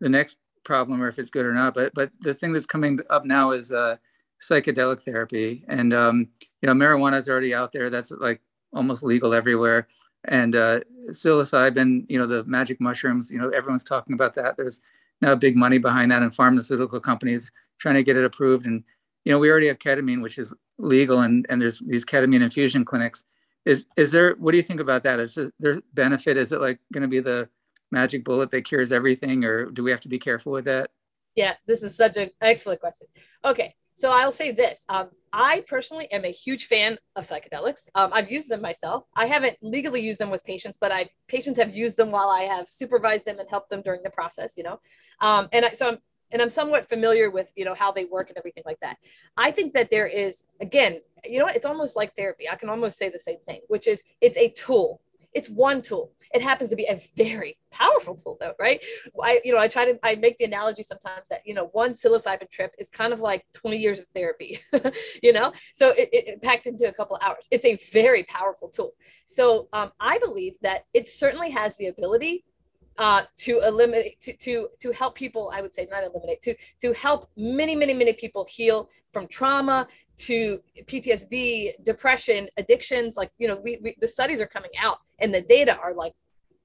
[0.00, 1.72] the next problem, or if it's good or not.
[1.72, 3.96] But but the thing that's coming up now is uh,
[4.40, 6.28] psychedelic therapy, and um,
[6.60, 7.90] you know, marijuana is already out there.
[7.90, 8.40] That's like
[8.72, 9.86] almost legal everywhere.
[10.24, 10.80] And uh,
[11.10, 14.56] psilocybin, you know, the magic mushrooms, you know, everyone's talking about that.
[14.56, 14.80] There's
[15.20, 18.66] now big money behind that, and pharmaceutical companies trying to get it approved.
[18.66, 18.82] And
[19.24, 22.84] you know, we already have ketamine, which is legal, and and there's these ketamine infusion
[22.84, 23.22] clinics
[23.64, 25.20] is is there what do you think about that?
[25.20, 27.48] Is there benefit is it like going to be the
[27.90, 30.90] magic bullet that cures everything or do we have to be careful with that?
[31.36, 33.06] Yeah this is such an excellent question.
[33.44, 37.88] Okay so i'll say this um, i personally am a huge fan of psychedelics.
[37.94, 39.04] Um, i've used them myself.
[39.16, 42.42] I haven't legally used them with patients but i patients have used them while i
[42.42, 44.80] have supervised them and helped them during the process you know?
[45.20, 45.98] Um, and I, so i'm
[46.32, 48.98] and I'm somewhat familiar with you know how they work and everything like that.
[49.36, 52.48] I think that there is again, you know, it's almost like therapy.
[52.48, 55.00] I can almost say the same thing, which is it's a tool.
[55.34, 56.12] it's one tool.
[56.34, 58.80] It happens to be a very powerful tool though, right?
[59.22, 61.92] I, you know, I try to, I make the analogy sometimes that, you know, one
[61.94, 64.60] psilocybin trip is kind of like 20 years of therapy,
[65.22, 65.52] you know?
[65.72, 67.48] So it, it, packed into a couple hours.
[67.50, 68.92] It's a very powerful tool.
[69.24, 72.44] So um, I believe that it certainly has the ability
[72.98, 76.92] uh, to eliminate to, to to help people i would say not eliminate to to
[76.92, 79.86] help many many many people heal from trauma
[80.16, 83.16] to ptsd depression addictions.
[83.16, 86.12] Like you know we, we the studies are coming out and the data are like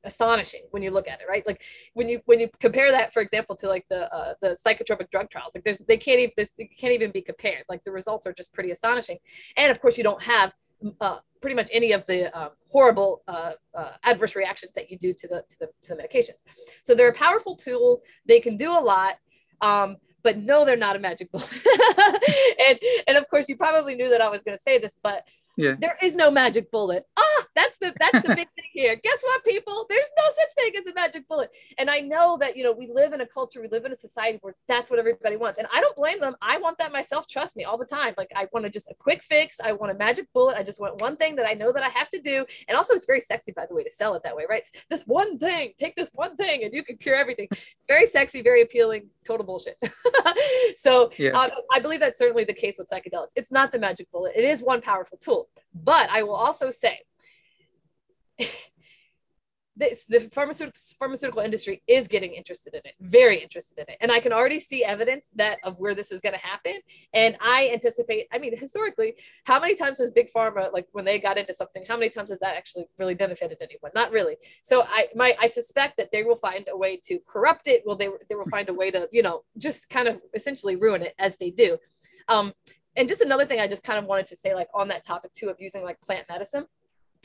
[0.03, 1.45] astonishing when you look at it right?
[1.45, 1.63] Like
[1.93, 5.29] when you when you compare that for example to like the uh, the psychotropic drug
[5.29, 7.63] trials like there's they can't even they can't even be compared.
[7.69, 9.17] Like the results are just pretty astonishing.
[9.55, 10.53] And of course you don't have
[11.01, 15.13] uh, pretty much any of the um, horrible uh, uh, adverse reactions that you do
[15.13, 16.41] to the, to the to the medications.
[16.83, 18.01] So they're a powerful tool.
[18.25, 19.15] They can do a lot.
[19.61, 21.51] Um, but no, they're not a magic bullet.
[22.67, 25.25] and and of course, you probably knew that I was going to say this, but
[25.57, 25.73] yeah.
[25.79, 27.03] There is no magic bullet.
[27.17, 28.95] Ah, that's the that's the big thing here.
[29.03, 29.87] Guess what, people?
[29.89, 31.49] There's no such thing as a magic bullet.
[31.79, 33.95] And I know that you know we live in a culture, we live in a
[33.95, 35.57] society where that's what everybody wants.
[35.57, 36.35] And I don't blame them.
[36.41, 37.27] I want that myself.
[37.27, 38.13] Trust me, all the time.
[38.17, 39.57] Like I want to just a quick fix.
[39.59, 40.57] I want a magic bullet.
[40.57, 42.45] I just want one thing that I know that I have to do.
[42.67, 44.63] And also, it's very sexy, by the way, to sell it that way, right?
[44.91, 45.73] This one thing.
[45.79, 47.47] Take this one thing, and you can cure everything.
[47.87, 49.09] Very sexy, very appealing.
[49.25, 49.77] Total bullshit.
[50.77, 51.31] so yeah.
[51.31, 53.31] uh, I believe that's certainly the case with psychedelics.
[53.35, 54.33] It's not the magic bullet.
[54.35, 57.01] It is one powerful tool but I will also say
[59.77, 64.11] this, the pharmaceutical pharmaceutical industry is getting interested in it, very interested in it, and
[64.11, 66.73] I can already see evidence that of where this is going to happen.
[67.13, 68.27] And I anticipate.
[68.31, 71.85] I mean, historically, how many times has big pharma, like when they got into something,
[71.87, 73.91] how many times has that actually really benefited anyone?
[73.93, 74.37] Not really.
[74.63, 77.83] So I my I suspect that they will find a way to corrupt it.
[77.85, 81.03] Well, they they will find a way to you know just kind of essentially ruin
[81.03, 81.77] it as they do.
[82.29, 82.53] Um,
[82.97, 85.31] and just another thing I just kind of wanted to say, like on that topic
[85.33, 86.65] too, of using like plant medicine.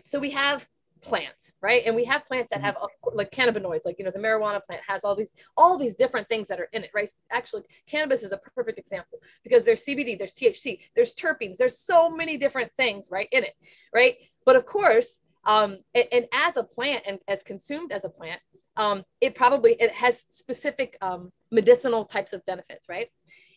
[0.04, 0.68] So we have
[1.02, 1.82] plants, right?
[1.84, 4.82] And we have plants that have uh, like cannabinoids, like you know the marijuana plant
[4.86, 7.10] has all these all these different things that are in it, right?
[7.30, 12.08] Actually, cannabis is a perfect example because there's CBD, there's THC, there's terpenes, there's so
[12.08, 13.54] many different things right in it,
[13.94, 14.16] right?
[14.46, 18.40] But of course, um, and, and as a plant and as consumed as a plant,
[18.76, 23.08] um, it probably it has specific um, medicinal types of benefits, right?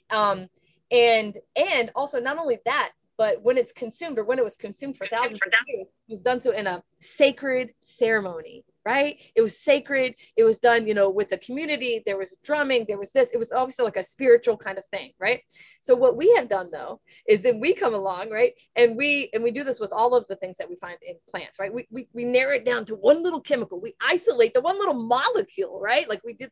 [0.10, 0.50] Um,
[0.92, 4.98] and and also not only that but when it's consumed or when it was consumed
[4.98, 9.20] for thousands of years it was done so in a sacred ceremony right?
[9.36, 10.16] It was sacred.
[10.38, 12.04] It was done, you know, with the community.
[12.06, 12.86] There was drumming.
[12.88, 13.32] There was this.
[13.32, 15.42] It was obviously like a spiritual kind of thing, right?
[15.82, 18.54] So what we have done though is then we come along, right?
[18.76, 21.16] And we and we do this with all of the things that we find in
[21.30, 21.74] plants, right?
[21.74, 23.80] We we, we narrow it down to one little chemical.
[23.80, 26.08] We isolate the one little molecule, right?
[26.08, 26.52] Like we did,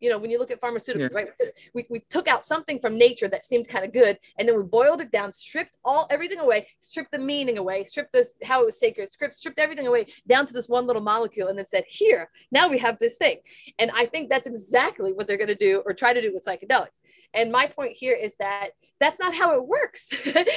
[0.00, 1.16] you know, when you look at pharmaceuticals, yeah.
[1.16, 1.26] right?
[1.26, 4.48] We, just, we, we took out something from nature that seemed kind of good, and
[4.48, 8.34] then we boiled it down, stripped all everything away, stripped the meaning away, stripped this
[8.44, 11.58] how it was sacred, stripped stripped everything away down to this one little molecule, and
[11.58, 13.38] then said, here, now we have this thing.
[13.78, 16.44] And I think that's exactly what they're going to do or try to do with
[16.44, 16.98] psychedelics.
[17.34, 20.08] And my point here is that that's not how it works.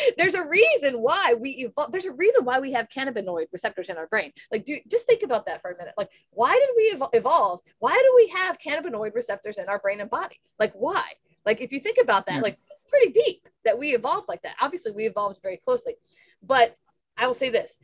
[0.18, 1.92] there's a reason why we evolve.
[1.92, 4.32] There's a reason why we have cannabinoid receptors in our brain.
[4.52, 5.94] Like, do just think about that for a minute.
[5.98, 7.60] Like, why did we evolve?
[7.80, 10.40] Why do we have cannabinoid receptors in our brain and body?
[10.58, 11.04] Like, why?
[11.46, 12.42] Like, if you think about that, yeah.
[12.42, 14.56] like it's pretty deep that we evolved like that.
[14.62, 15.96] Obviously, we evolved very closely.
[16.42, 16.78] But
[17.18, 17.78] I will say this: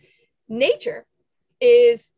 [0.47, 1.05] nature
[1.59, 2.11] is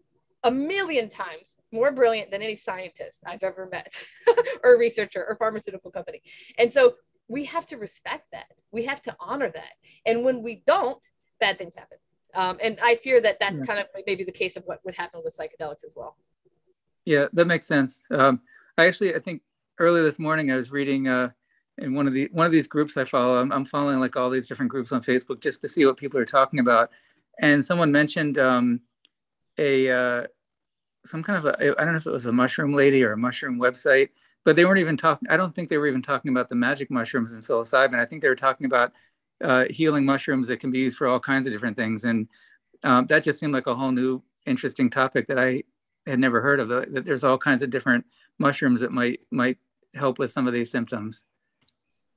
[0.47, 3.93] a million times more brilliant than any scientist I've ever met,
[4.63, 6.21] or researcher, or pharmaceutical company.
[6.57, 6.95] And so
[7.27, 8.53] we have to respect that.
[8.71, 9.73] We have to honor that.
[10.05, 11.05] And when we don't,
[11.41, 11.97] bad things happen.
[12.33, 13.65] Um, and I fear that that's yeah.
[13.65, 16.15] kind of maybe the case of what would happen with psychedelics as well.
[17.03, 18.03] Yeah, that makes sense.
[18.09, 18.41] Um,
[18.77, 19.41] I actually, I think
[19.79, 21.29] early this morning I was reading uh,
[21.77, 23.37] in one of the one of these groups I follow.
[23.37, 26.19] I'm, I'm, following like all these different groups on Facebook just to see what people
[26.19, 26.89] are talking about.
[27.39, 28.81] And someone mentioned um,
[29.57, 30.27] a uh,
[31.07, 33.17] some kind of a I don't know if it was a mushroom lady or a
[33.17, 34.09] mushroom website,
[34.45, 35.27] but they weren't even talking.
[35.29, 37.99] I don't think they were even talking about the magic mushrooms and psilocybin.
[37.99, 38.93] I think they were talking about
[39.43, 42.27] uh, healing mushrooms that can be used for all kinds of different things, and
[42.83, 45.63] um, that just seemed like a whole new interesting topic that I
[46.05, 46.69] had never heard of.
[46.69, 48.05] That there's all kinds of different
[48.39, 49.57] mushrooms that might might
[49.95, 51.23] help with some of these symptoms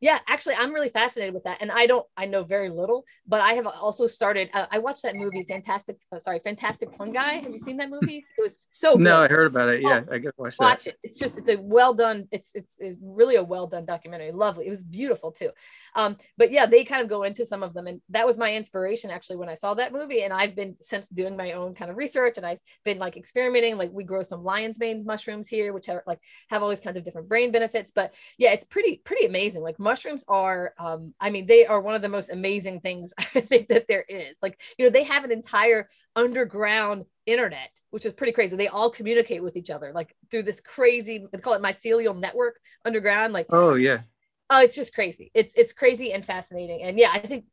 [0.01, 3.41] yeah actually i'm really fascinated with that and i don't i know very little but
[3.41, 7.53] i have also started uh, i watched that movie fantastic uh, sorry fantastic fungi have
[7.53, 9.05] you seen that movie it was so good.
[9.05, 9.83] no i heard about it.
[9.83, 10.99] Yeah oh, i guess watch, watch that it.
[11.03, 14.33] it's just it's a well done it's, it's, it's really a well done documentary.
[14.33, 14.67] Lovely.
[14.67, 15.51] It was beautiful too.
[15.95, 18.55] Um but yeah they kind of go into some of them and that was my
[18.55, 21.91] inspiration actually when i saw that movie and i've been since doing my own kind
[21.91, 25.73] of research and i've been like experimenting like we grow some lion's mane mushrooms here
[25.73, 29.01] which are like have all these kinds of different brain benefits but yeah it's pretty
[29.05, 29.63] pretty amazing.
[29.63, 33.41] Like mushrooms are um, i mean they are one of the most amazing things i
[33.41, 34.37] think that there is.
[34.43, 38.57] Like you know they have an entire underground internet, which is pretty crazy.
[38.57, 42.61] They all communicate with each other like through this crazy, they call it mycelial network
[42.85, 43.33] underground.
[43.33, 44.01] Like, oh yeah.
[44.49, 45.31] Oh, it's just crazy.
[45.35, 46.83] It's it's crazy and fascinating.
[46.83, 47.45] And yeah, I think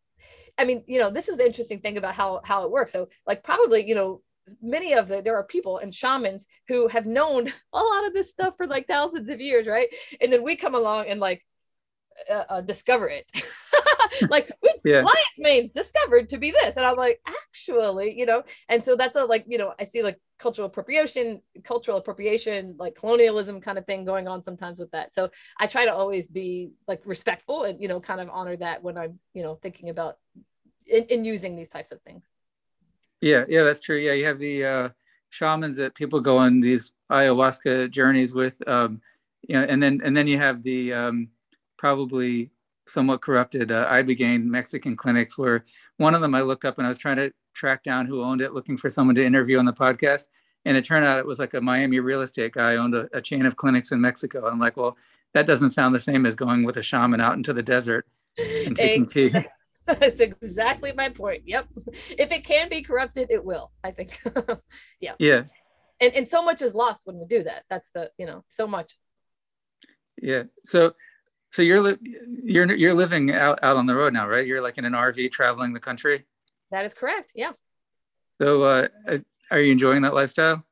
[0.57, 2.91] I mean, you know, this is the interesting thing about how how it works.
[2.91, 4.22] So like probably, you know,
[4.61, 8.30] many of the there are people and shamans who have known a lot of this
[8.30, 9.89] stuff for like thousands of years, right?
[10.22, 11.45] And then we come along and like
[12.30, 13.30] uh, uh, discover it.
[14.29, 14.51] like
[14.85, 14.97] yeah.
[14.97, 18.43] lion's mane's discovered to be this, and I'm like, actually, you know.
[18.69, 22.95] And so that's a like, you know, I see like cultural appropriation, cultural appropriation, like
[22.95, 25.13] colonialism kind of thing going on sometimes with that.
[25.13, 25.29] So
[25.59, 28.97] I try to always be like respectful and you know, kind of honor that when
[28.97, 30.17] I'm you know thinking about
[30.85, 32.29] in, in using these types of things.
[33.21, 33.97] Yeah, yeah, that's true.
[33.97, 34.89] Yeah, you have the uh,
[35.29, 39.01] shamans that people go on these ayahuasca journeys with, um,
[39.47, 41.29] you know, and then and then you have the um,
[41.77, 42.51] probably
[42.88, 45.65] somewhat corrupted uh, Ibogaine Mexican clinics where
[45.97, 48.41] one of them I looked up and I was trying to track down who owned
[48.41, 50.25] it, looking for someone to interview on the podcast.
[50.65, 53.21] And it turned out it was like a Miami real estate guy owned a, a
[53.21, 54.47] chain of clinics in Mexico.
[54.47, 54.97] I'm like, well,
[55.33, 58.05] that doesn't sound the same as going with a shaman out into the desert
[58.38, 59.33] and taking tea.
[59.85, 61.43] That's exactly my point.
[61.45, 61.67] Yep.
[62.17, 64.21] If it can be corrupted, it will, I think.
[64.99, 65.13] yeah.
[65.17, 65.43] Yeah.
[66.01, 67.63] And, and so much is lost when we do that.
[67.69, 68.97] That's the, you know, so much.
[70.21, 70.43] Yeah.
[70.65, 70.93] So
[71.51, 71.97] so you're li-
[72.43, 74.45] you're you're living out, out on the road now, right?
[74.45, 76.25] You're like in an RV traveling the country.
[76.71, 77.31] That is correct.
[77.35, 77.51] Yeah.
[78.41, 78.87] So uh,
[79.49, 80.63] are you enjoying that lifestyle?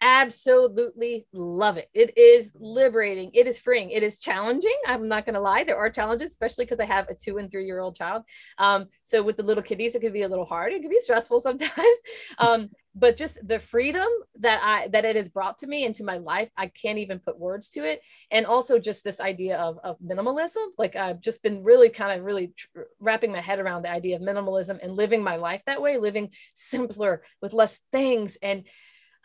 [0.00, 1.88] Absolutely love it.
[1.92, 3.30] It is liberating.
[3.34, 3.90] It is freeing.
[3.90, 4.76] It is challenging.
[4.86, 5.64] I'm not going to lie.
[5.64, 8.22] There are challenges, especially because I have a two and three year old child.
[8.58, 10.72] Um, so with the little kiddies, it could be a little hard.
[10.72, 12.00] It could be stressful sometimes.
[12.38, 14.08] Um, but just the freedom
[14.40, 17.38] that I that it has brought to me into my life, I can't even put
[17.38, 18.00] words to it.
[18.30, 20.66] And also just this idea of of minimalism.
[20.76, 24.16] Like I've just been really kind of really tr- wrapping my head around the idea
[24.16, 28.64] of minimalism and living my life that way, living simpler with less things and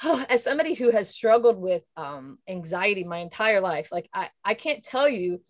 [0.04, 4.54] oh, as somebody who has struggled with um, anxiety my entire life, like I, I
[4.54, 5.42] can't tell you,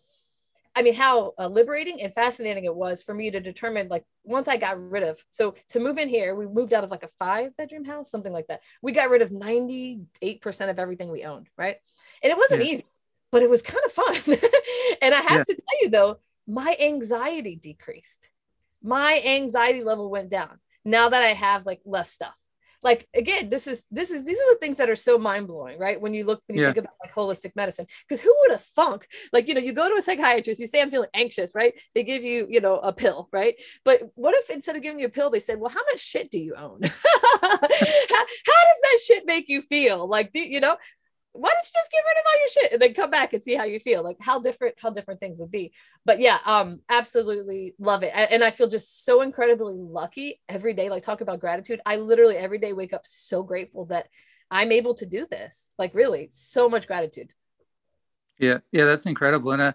[0.74, 4.46] I mean, how uh, liberating and fascinating it was for me to determine, like, once
[4.46, 7.08] I got rid of, so to move in here, we moved out of like a
[7.18, 8.62] five bedroom house, something like that.
[8.82, 10.04] We got rid of 98%
[10.68, 11.76] of everything we owned, right?
[12.22, 12.72] And it wasn't yeah.
[12.72, 12.86] easy,
[13.32, 14.16] but it was kind of fun.
[15.00, 15.44] and I have yeah.
[15.44, 18.28] to tell you, though, my anxiety decreased.
[18.82, 22.36] My anxiety level went down now that I have like less stuff
[22.86, 26.00] like again this is this is these are the things that are so mind-blowing right?
[26.00, 26.72] When you look when you yeah.
[26.72, 29.88] think about like holistic medicine because who would have thunk like you know you go
[29.88, 31.74] to a psychiatrist you say i'm feeling anxious right?
[31.94, 33.56] They give you you know a pill right?
[33.84, 36.30] But what if instead of giving you a pill they said well how much shit
[36.30, 36.80] do you own?
[37.42, 40.08] How, how, does that shit make you feel?
[40.08, 40.76] Like do you know
[41.38, 43.42] why don't you just get rid of all your shit and then come back and
[43.42, 44.02] see how you feel?
[44.02, 45.72] Like how different how different things would be.
[46.04, 48.12] But yeah um absolutely love it.
[48.14, 51.80] And i feel just so incredibly lucky every day like talk about gratitude.
[51.86, 54.08] I literally every day wake up so grateful that
[54.50, 55.68] i'm able to do this.
[55.78, 57.32] Like really so much gratitude.
[58.38, 59.52] Yeah yeah that's incredible.
[59.52, 59.72] And uh,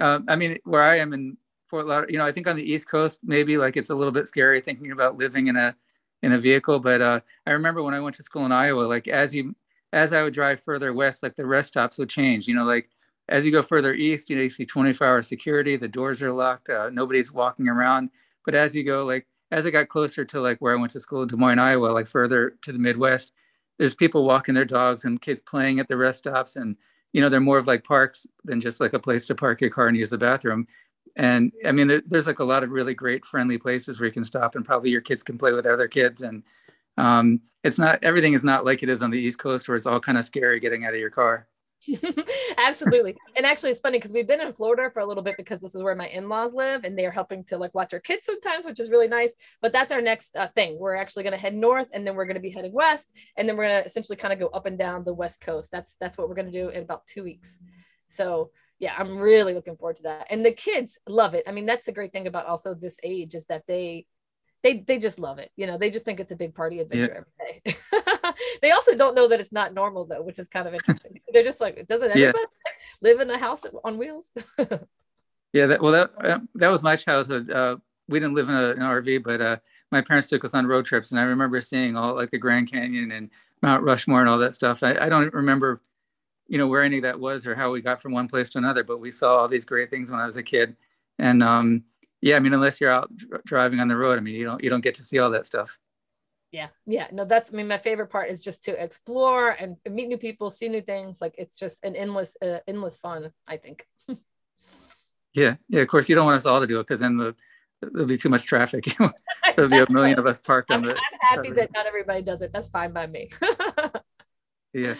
[0.00, 1.36] uh, i mean where i am in
[1.68, 4.12] fort lauderdale you know i think on the east coast maybe like it's a little
[4.12, 5.74] bit scary thinking about living in a
[6.22, 6.78] in a vehicle.
[6.80, 9.54] But uh, i remember when i went to school in iowa like as you
[9.96, 12.46] as I would drive further west, like the rest stops would change.
[12.46, 12.90] You know, like
[13.30, 16.30] as you go further east, you know, you see 24 hour security, the doors are
[16.30, 18.10] locked, uh, nobody's walking around.
[18.44, 21.00] But as you go, like, as I got closer to like where I went to
[21.00, 23.32] school in Des Moines, Iowa, like further to the Midwest,
[23.78, 26.56] there's people walking their dogs and kids playing at the rest stops.
[26.56, 26.76] And,
[27.14, 29.70] you know, they're more of like parks than just like a place to park your
[29.70, 30.66] car and use the bathroom.
[31.16, 34.12] And I mean, there, there's like a lot of really great friendly places where you
[34.12, 36.20] can stop and probably your kids can play with other kids.
[36.20, 36.42] And
[36.96, 39.86] um, it's not everything is not like it is on the East Coast where it's
[39.86, 41.48] all kind of scary getting out of your car.
[42.58, 43.16] Absolutely.
[43.36, 45.74] And actually, it's funny because we've been in Florida for a little bit because this
[45.74, 48.66] is where my in laws live and they're helping to like watch our kids sometimes,
[48.66, 49.32] which is really nice.
[49.60, 50.78] But that's our next uh, thing.
[50.78, 53.16] We're actually going to head north and then we're going to be heading west.
[53.36, 55.70] And then we're going to essentially kind of go up and down the West Coast.
[55.70, 57.58] That's that's what we're going to do in about two weeks.
[58.08, 60.26] So, yeah, I'm really looking forward to that.
[60.30, 61.44] And the kids love it.
[61.46, 64.06] I mean, that's the great thing about also this age is that they
[64.62, 65.50] they they just love it.
[65.56, 67.24] You know, they just think it's a big party adventure
[67.64, 67.72] yeah.
[67.72, 67.76] every
[68.24, 68.32] day.
[68.62, 71.20] they also don't know that it's not normal though, which is kind of interesting.
[71.32, 72.72] They're just like, doesn't everybody yeah.
[73.00, 74.30] live in a house on wheels?
[75.52, 77.50] yeah, that well that uh, that was my childhood.
[77.50, 77.76] Uh,
[78.08, 79.56] we didn't live in a, an RV, but uh,
[79.92, 82.70] my parents took us on road trips, and I remember seeing all like the Grand
[82.70, 83.30] Canyon and
[83.62, 84.82] Mount Rushmore and all that stuff.
[84.82, 85.80] I, I don't remember,
[86.48, 88.58] you know, where any of that was or how we got from one place to
[88.58, 90.76] another, but we saw all these great things when I was a kid,
[91.18, 91.84] and um,
[92.26, 93.08] yeah, I mean, unless you're out
[93.44, 95.46] driving on the road, I mean, you don't you don't get to see all that
[95.46, 95.78] stuff.
[96.50, 100.08] Yeah, yeah, no, that's I mean, my favorite part is just to explore and meet
[100.08, 101.20] new people, see new things.
[101.20, 103.30] Like it's just an endless, uh, endless fun.
[103.48, 103.86] I think.
[105.34, 105.82] yeah, yeah.
[105.82, 107.36] Of course, you don't want us all to do it because then the
[107.80, 108.92] there'll be too much traffic.
[109.56, 110.96] there'll be a million of us parked I'm, on the.
[110.96, 112.52] I'm happy that not everybody does it.
[112.52, 113.30] That's fine by me.
[114.72, 114.94] yeah.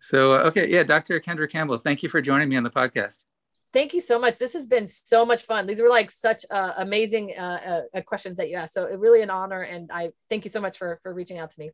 [0.00, 0.68] So, uh, okay.
[0.68, 0.82] Yeah.
[0.82, 1.18] Dr.
[1.20, 3.24] Kendra Campbell, thank you for joining me on the podcast.
[3.72, 4.36] Thank you so much.
[4.38, 5.66] This has been so much fun.
[5.66, 8.74] These were like such uh, amazing uh, uh, questions that you asked.
[8.74, 9.62] So, really an honor.
[9.62, 11.70] And I thank you so much for, for reaching out to me.